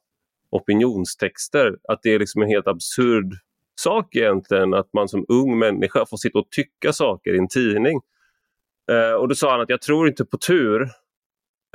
[0.51, 1.77] opinionstexter.
[1.89, 3.35] Att det är liksom en helt absurd
[3.81, 8.01] sak egentligen att man som ung människa får sitta och tycka saker i en tidning.
[8.91, 10.83] Eh, och då sa han att jag tror inte på tur.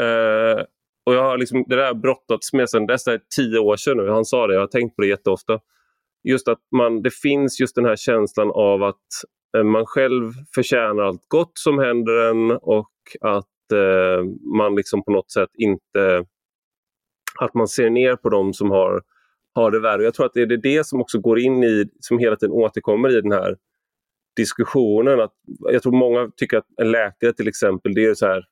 [0.02, 0.64] Eh,
[1.06, 3.98] och jag har liksom, det där brottats med sedan dess, det är tio år sedan
[3.98, 4.10] nu.
[4.10, 5.60] Han sa det, jag har tänkt på det jätteofta.
[6.24, 9.06] Just att man, det finns just den här känslan av att
[9.58, 12.92] eh, man själv förtjänar allt gott som händer en och
[13.22, 14.24] att eh,
[14.58, 16.26] man liksom på något sätt inte...
[17.40, 19.02] Att man ser ner på dem som har,
[19.54, 20.04] har det värre.
[20.04, 23.18] Jag tror att det är det som också går in i, som hela tiden återkommer
[23.18, 23.56] i den här
[24.36, 25.20] diskussionen.
[25.20, 28.44] Att, jag tror många tycker att en läkare till exempel, det är så här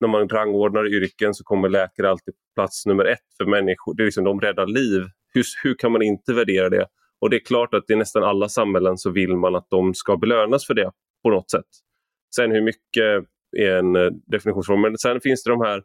[0.00, 3.94] när man rangordnar yrken så kommer läkare alltid på plats nummer ett för människor.
[3.94, 5.02] Det är liksom, de räddar liv.
[5.32, 6.86] Hur, hur kan man inte värdera det?
[7.20, 10.16] Och det är klart att i nästan alla samhällen så vill man att de ska
[10.16, 10.90] belönas för det
[11.22, 11.66] på något sätt.
[12.36, 13.24] Sen hur mycket
[13.58, 14.80] är en eh, definitionsfråga.
[14.80, 15.82] Men sen finns det de här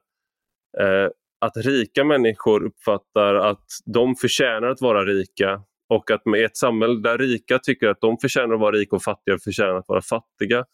[0.80, 6.58] eh, att rika människor uppfattar att de förtjänar att vara rika och att med ett
[6.58, 10.02] samhälle där rika tycker att de förtjänar att vara rika och fattiga förtjänar att vara
[10.02, 10.66] fattiga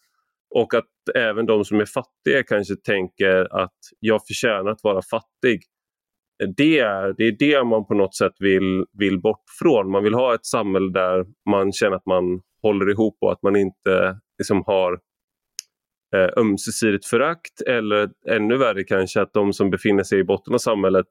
[0.54, 5.62] och att även de som är fattiga kanske tänker att jag förtjänar att vara fattig.
[6.56, 9.90] Det är, det är det man på något sätt vill, vill bort från.
[9.90, 13.56] Man vill ha ett samhälle där man känner att man håller ihop och att man
[13.56, 14.92] inte liksom har
[16.16, 20.58] eh, ömsesidigt förakt eller ännu värre kanske att de som befinner sig i botten av
[20.58, 21.06] samhället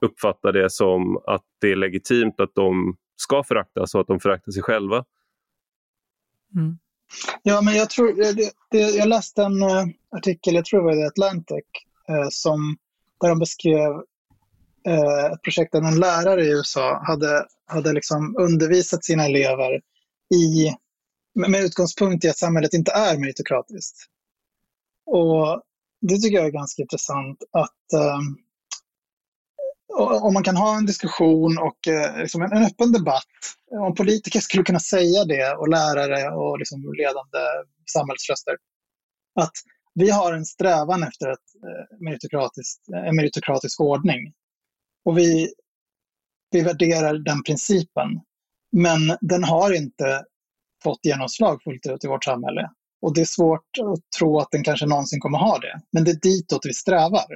[0.00, 4.52] uppfattar det som att det är legitimt att de ska föraktas och att de föraktar
[4.52, 5.04] sig själva.
[6.54, 6.78] Mm.
[7.42, 11.04] Ja, men jag tror, det, det, jag läste en uh, artikel, jag tror det var
[11.04, 11.64] i Atlantic,
[12.10, 12.76] uh, som,
[13.20, 13.92] där de beskrev
[14.88, 19.80] uh, ett projekt där en lärare i USA hade, hade liksom undervisat sina elever
[20.34, 20.74] i,
[21.34, 23.96] med, med utgångspunkt i att samhället inte är meritokratiskt.
[25.06, 25.62] Och
[26.00, 28.00] det tycker jag är ganska intressant att
[29.98, 33.32] om man kan ha en diskussion och eh, liksom en, öppen debatt,
[33.70, 37.38] om politiker skulle kunna säga det och lärare och liksom ledande
[37.92, 38.56] samhällsröster,
[39.40, 39.52] att
[39.94, 42.12] vi har en strävan efter ett, eh,
[42.94, 44.32] eh, en meritokratisk ordning.
[45.04, 45.52] Och vi,
[46.50, 48.08] vi värderar den principen.
[48.76, 50.24] Men den har inte
[50.82, 52.70] fått genomslag fullt ut i vårt samhälle.
[53.02, 55.80] Och det är svårt att tro att den kanske någonsin kommer ha det.
[55.92, 57.26] Men det är ditåt vi strävar.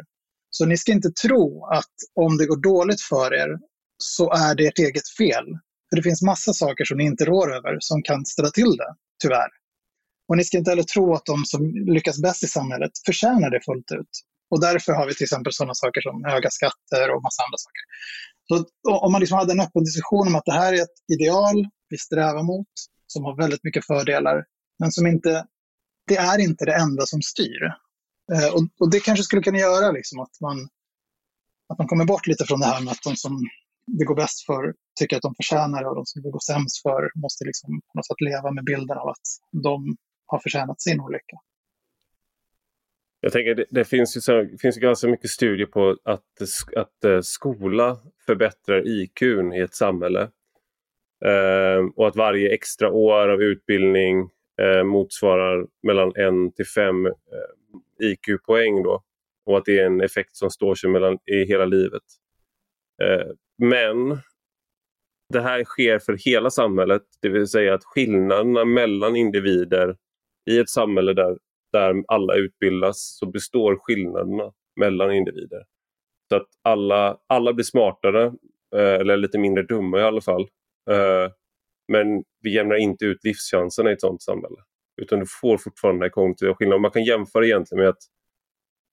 [0.56, 3.58] Så ni ska inte tro att om det går dåligt för er
[3.98, 5.46] så är det ert eget fel.
[5.88, 8.94] För det finns massa saker som ni inte rår över som kan ställa till det,
[9.22, 9.50] tyvärr.
[10.28, 11.62] Och ni ska inte heller tro att de som
[11.96, 14.12] lyckas bäst i samhället förtjänar det fullt ut.
[14.50, 17.84] Och därför har vi till exempel sådana saker som höga skatter och massa andra saker.
[18.48, 18.54] Så
[19.06, 21.56] om man liksom hade en öppen diskussion om att det här är ett ideal
[21.88, 22.72] vi strävar mot,
[23.06, 24.44] som har väldigt mycket fördelar,
[24.78, 25.46] men som inte,
[26.06, 27.62] det är inte det enda som styr.
[28.32, 30.68] Eh, och, och, det kanske skulle kunna göra liksom, att, man,
[31.68, 33.32] att man kommer bort lite från det här med att de som
[33.86, 36.82] det går bäst för tycker att de förtjänar det och de som det går sämst
[36.82, 39.26] för måste liksom på något sätt leva med bilden av att
[39.62, 39.96] de
[40.26, 41.36] har förtjänat sin olycka.
[43.20, 46.22] Jag tänker det, det finns ju så, finns ju ganska mycket studier på att,
[46.76, 49.22] att eh, skola förbättrar IQ
[49.56, 50.30] i ett samhälle.
[51.24, 57.12] Eh, och att varje extra år av utbildning eh, motsvarar mellan en till fem eh,
[58.00, 59.02] IQ-poäng då.
[59.46, 62.02] Och att det är en effekt som står sig mellan, i hela livet.
[63.02, 64.18] Eh, men
[65.32, 69.96] det här sker för hela samhället, det vill säga att skillnaderna mellan individer
[70.50, 71.38] i ett samhälle där,
[71.72, 75.64] där alla utbildas så består skillnaderna mellan individer.
[76.28, 78.24] Så att alla, alla blir smartare,
[78.76, 80.48] eh, eller lite mindre dumma i alla fall.
[80.90, 81.32] Eh,
[81.88, 84.56] men vi jämnar inte ut livschanserna i ett sådant samhälle.
[84.96, 86.82] Utan du får fortfarande den här kognitiva skillnaden.
[86.82, 88.02] Man kan jämföra egentligen med att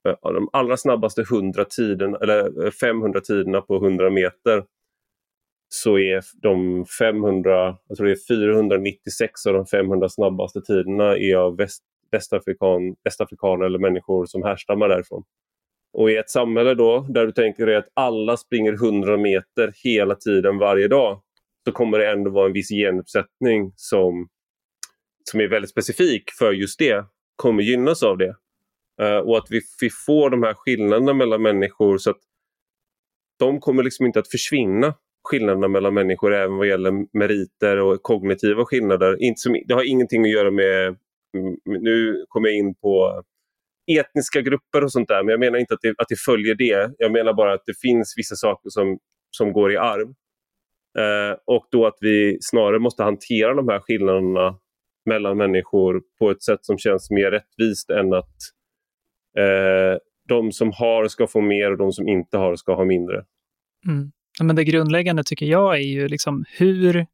[0.07, 4.63] eh, de allra snabbaste 100 tiden, eller eh, 500 tiderna på 100 meter
[5.69, 11.35] så är de 500, jag tror det är 496 av de 500 snabbaste tiderna är
[11.35, 15.23] av väst, västafrikan, västafrikaner eller människor som härstammar därifrån.
[15.93, 20.15] Och i ett samhälle då där du tänker dig att alla springer 100 meter hela
[20.15, 21.21] tiden varje dag
[21.65, 24.27] så kommer det ändå vara en viss genuppsättning som
[25.31, 27.05] som är väldigt specifik för just det
[27.35, 28.35] kommer gynnas av det.
[29.01, 32.19] Uh, och att vi, vi får de här skillnaderna mellan människor så att
[33.39, 34.93] de kommer liksom inte att försvinna
[35.23, 39.23] skillnaderna mellan människor även vad gäller meriter och kognitiva skillnader.
[39.23, 40.87] Inte som, det har ingenting att göra med,
[41.37, 43.23] mm, nu kommer jag in på
[43.99, 46.93] etniska grupper och sånt där, men jag menar inte att det, att det följer det.
[46.97, 48.99] Jag menar bara att det finns vissa saker som,
[49.31, 50.07] som går i arv.
[50.97, 54.57] Eh, och då att vi snarare måste hantera de här skillnaderna
[55.05, 58.35] mellan människor på ett sätt som känns mer rättvist än att
[59.37, 59.97] eh,
[60.27, 63.23] de som har ska få mer och de som inte har ska ha mindre.
[63.87, 64.11] Mm.
[64.41, 67.05] Men det grundläggande tycker jag är ju liksom hur...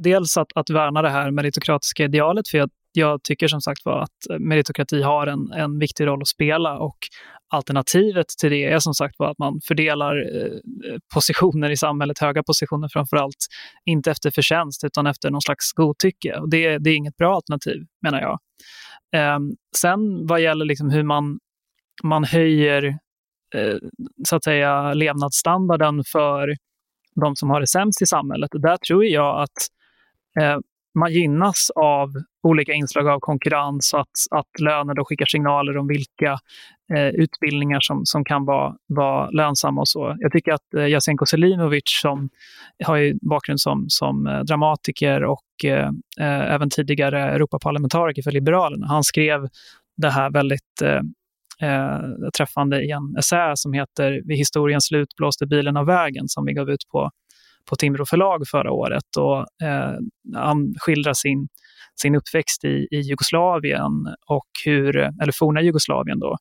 [0.00, 4.02] dels att, att värna det här meritokratiska idealet, för jag, jag tycker som sagt var
[4.02, 6.98] att meritokrati har en, en viktig roll att spela och
[7.48, 10.50] alternativet till det är som sagt var att man fördelar eh,
[11.14, 13.46] positioner i samhället, höga positioner framför allt,
[13.84, 16.38] inte efter förtjänst utan efter någon slags godtycke.
[16.38, 18.38] Och det, det är inget bra alternativ, menar jag.
[19.14, 19.38] Eh,
[19.76, 21.38] sen vad gäller liksom hur man,
[22.02, 22.84] man höjer
[23.54, 23.76] eh,
[24.28, 26.56] så att säga levnadsstandarden för
[27.20, 29.58] de som har det sämst i samhället, där tror jag att
[30.40, 30.58] eh,
[30.98, 32.08] man gynnas av
[32.42, 36.38] olika inslag av konkurrens och att, att löner då skickar signaler om vilka
[36.94, 40.16] eh, utbildningar som, som kan vara, vara lönsamma och så.
[40.18, 42.28] Jag tycker att eh, Jasenko Selimovic som
[42.84, 45.88] har ju bakgrund som, som eh, dramatiker och eh,
[46.20, 49.48] eh även tidigare Europaparlamentariker för Liberalerna, han skrev
[49.96, 51.00] det här väldigt eh,
[51.70, 52.00] eh,
[52.36, 56.52] träffande i en essä som heter Vid historiens slut blåste bilen av vägen som vi
[56.52, 57.10] gav ut på
[57.68, 59.16] på Timbro förlag förra året.
[59.18, 59.94] Och, eh,
[60.34, 61.48] han skildrar sin,
[62.00, 63.92] sin uppväxt i, i Jugoslavien,
[64.26, 66.36] och hur, eller forna Jugoslavien då,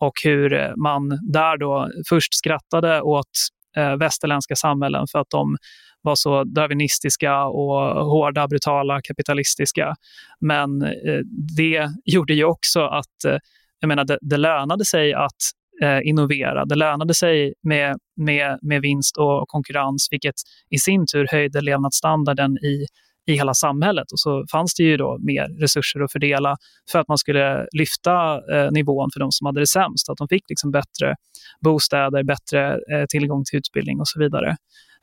[0.00, 3.30] och hur man där då först skrattade åt
[3.76, 5.56] eh, västerländska samhällen för att de
[6.02, 9.94] var så darwinistiska och hårda, brutala, kapitalistiska.
[10.40, 11.20] Men eh,
[11.56, 13.36] det gjorde ju också att eh,
[13.80, 15.42] jag menar, det, det lönade sig att
[15.82, 16.64] eh, innovera.
[16.64, 20.34] Det lönade sig med, med, med vinst och konkurrens, vilket
[20.70, 22.86] i sin tur höjde levnadsstandarden i,
[23.26, 24.12] i hela samhället.
[24.12, 26.56] Och så fanns det ju då mer resurser att fördela
[26.92, 30.08] för att man skulle lyfta eh, nivån för de som hade det sämst.
[30.08, 31.14] Att de fick liksom bättre
[31.60, 34.56] bostäder, bättre eh, tillgång till utbildning och så vidare.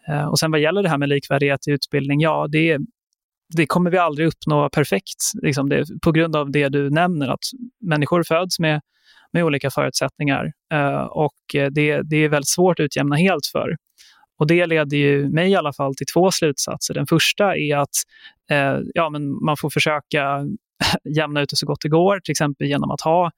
[0.10, 2.78] Eh, och sen vad gäller det här med likvärdighet i utbildning, ja, det,
[3.56, 5.22] det kommer vi aldrig uppnå perfekt.
[5.42, 7.44] Liksom det, på grund av det du nämner, att
[7.82, 8.82] människor föds med
[9.34, 10.52] med olika förutsättningar.
[10.74, 13.76] Eh, och eh, det, det är väldigt svårt att utjämna helt för.
[14.40, 16.94] Och Det leder ju mig i alla fall till två slutsatser.
[16.94, 17.96] Den första är att
[18.52, 20.46] eh, ja, men man får försöka
[21.16, 23.32] jämna ut det så gott det går, till exempel genom att ha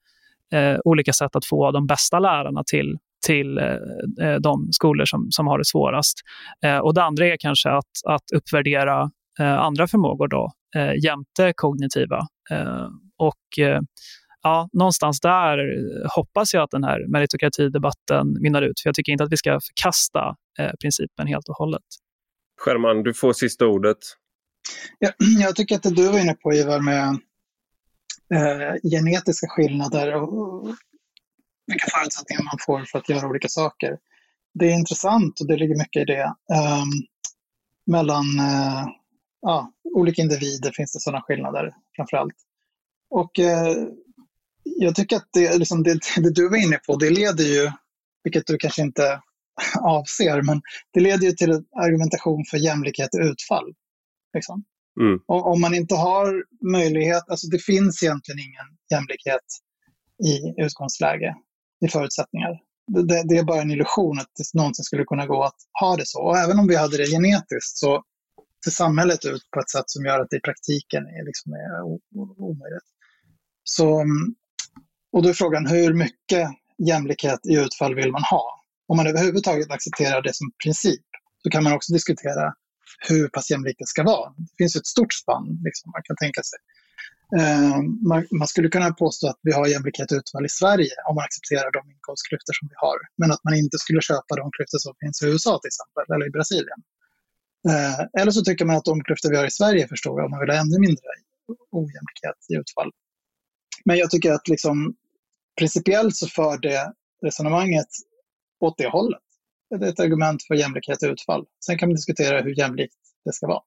[0.52, 3.64] eh, olika sätt att få de bästa lärarna till till eh,
[4.20, 6.18] eh de skolor som, som har det svårast.
[6.64, 9.10] Eh, och Det andra är kanske att, att uppvärdera
[9.40, 10.52] eh, andra förmågor då,
[11.02, 12.26] jämte kognitiva.
[13.18, 13.58] och
[14.42, 15.58] ja, någonstans där
[16.16, 18.80] hoppas jag att den här meritokratidebatten mynnar ut.
[18.80, 21.82] För jag tycker inte att vi ska förkasta eh, principen helt och hållet.
[22.60, 23.98] Scherman, du får sista ordet.
[24.98, 25.10] Ja,
[25.40, 27.08] jag tycker att det du var inne på Ivar med
[28.34, 30.68] eh, genetiska skillnader och
[31.66, 33.98] vilka förutsättningar man får för att göra olika saker.
[34.54, 36.34] Det är intressant och det ligger mycket i det.
[36.54, 36.84] Eh,
[37.86, 38.24] mellan
[39.40, 42.34] ja, olika individer finns det sådana skillnader framför allt.
[43.10, 43.76] Och eh,
[44.76, 47.70] jag tycker att det, liksom det, det, du var inne på, det leder ju,
[48.24, 49.20] vilket du kanske inte
[49.80, 50.62] avser, men
[50.92, 53.74] det leder ju till en argumentation för jämlikhet i utfall.
[54.34, 54.64] Liksom.
[55.00, 55.20] Mm.
[55.26, 59.46] Och om man inte har möjlighet, alltså det finns egentligen ingen jämlikhet
[60.24, 61.34] i utgångsläge,
[61.84, 62.60] i förutsättningar.
[62.92, 66.06] Det, det, är bara en illusion att det någonsin skulle kunna gå att ha det
[66.06, 66.22] så.
[66.22, 68.04] Och även om vi hade det genetiskt så
[68.64, 71.82] ser samhället ut på ett sätt som gör att det i praktiken är, liksom är
[72.42, 72.88] omöjligt.
[73.64, 74.34] Så mm,
[75.12, 76.48] och då är frågan hur mycket
[76.88, 78.64] jämlikhet i utfall vill man ha?
[78.88, 81.06] Om man överhuvudtaget accepterar det som princip
[81.42, 82.54] så kan man också diskutera
[83.08, 84.30] hur pass jämlikt det ska vara.
[84.36, 86.58] Det finns ett stort spann liksom, man kan tänka sig.
[87.38, 91.14] Eh, man, man, skulle kunna påstå att vi har jämlikhet i utfall i Sverige om
[91.14, 92.98] man accepterar de inkomstklyftor som vi har.
[93.16, 96.26] Men att man inte skulle köpa de klyftor som finns i USA till exempel, eller
[96.26, 96.80] i Brasilien.
[97.70, 100.24] Eh, eller så tycker man att de klyftor vi har i Sverige är för stora
[100.24, 101.08] och man vill ha ännu mindre
[101.80, 102.90] ojämlikhet i utfall.
[103.84, 104.94] Men jag tycker att liksom,
[105.58, 107.88] principiellt så för det resonemanget
[108.60, 109.20] åt det hållet.
[109.78, 111.46] Det är ett argument för jämlikhet i utfall.
[111.66, 113.62] Sen kan man diskutera hur jämlikt det ska vara.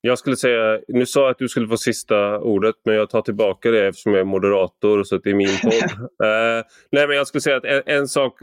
[0.00, 3.22] Jag skulle säga, nu sa jag att du skulle få sista ordet men jag tar
[3.22, 6.00] tillbaka det eftersom jag är moderator så att det är min podd.
[6.00, 8.38] uh, nej men jag skulle säga att en, en, sak,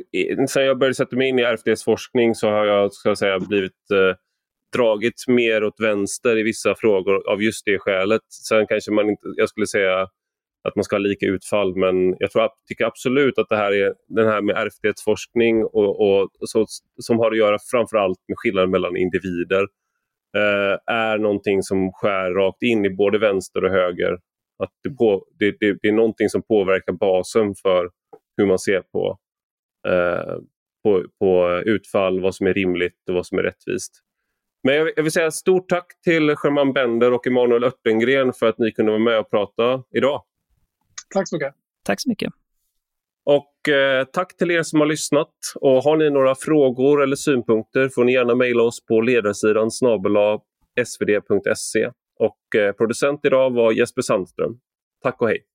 [0.50, 4.16] sen jag började sätta mig in i RFDs-forskning så har jag ska säga, blivit uh,
[4.74, 8.22] dragit mer åt vänster i vissa frågor av just det skälet.
[8.48, 10.08] Sen kanske man inte, jag skulle säga
[10.64, 11.76] att man ska ha lika utfall.
[11.76, 16.30] Men jag tror, tycker absolut att det här är den här med ärftlighetsforskning och, och
[16.40, 16.66] så,
[17.02, 19.62] som har att göra framförallt med skillnaden mellan individer
[20.38, 24.18] eh, är någonting som skär rakt in i både vänster och höger.
[24.64, 27.90] Att det, på, det, det, det är någonting som påverkar basen för
[28.38, 29.18] hur man ser på,
[29.88, 30.36] eh,
[30.84, 33.92] på, på utfall, vad som är rimligt och vad som är rättvist.
[34.64, 38.72] Men jag vill säga stort tack till Sherman Bender och Emanuel Örtengren för att ni
[38.72, 40.24] kunde vara med och prata idag.
[41.14, 41.54] Tack så mycket.
[41.84, 42.34] Tack så mycket.
[43.26, 45.34] Och eh, tack till er som har lyssnat.
[45.56, 50.40] Och har ni några frågor eller synpunkter får ni gärna mejla oss på ledarsidan snabela
[50.86, 51.90] svd.se.
[52.20, 54.60] Och eh, producent idag var Jesper Sandström.
[55.04, 55.46] Tack och hej!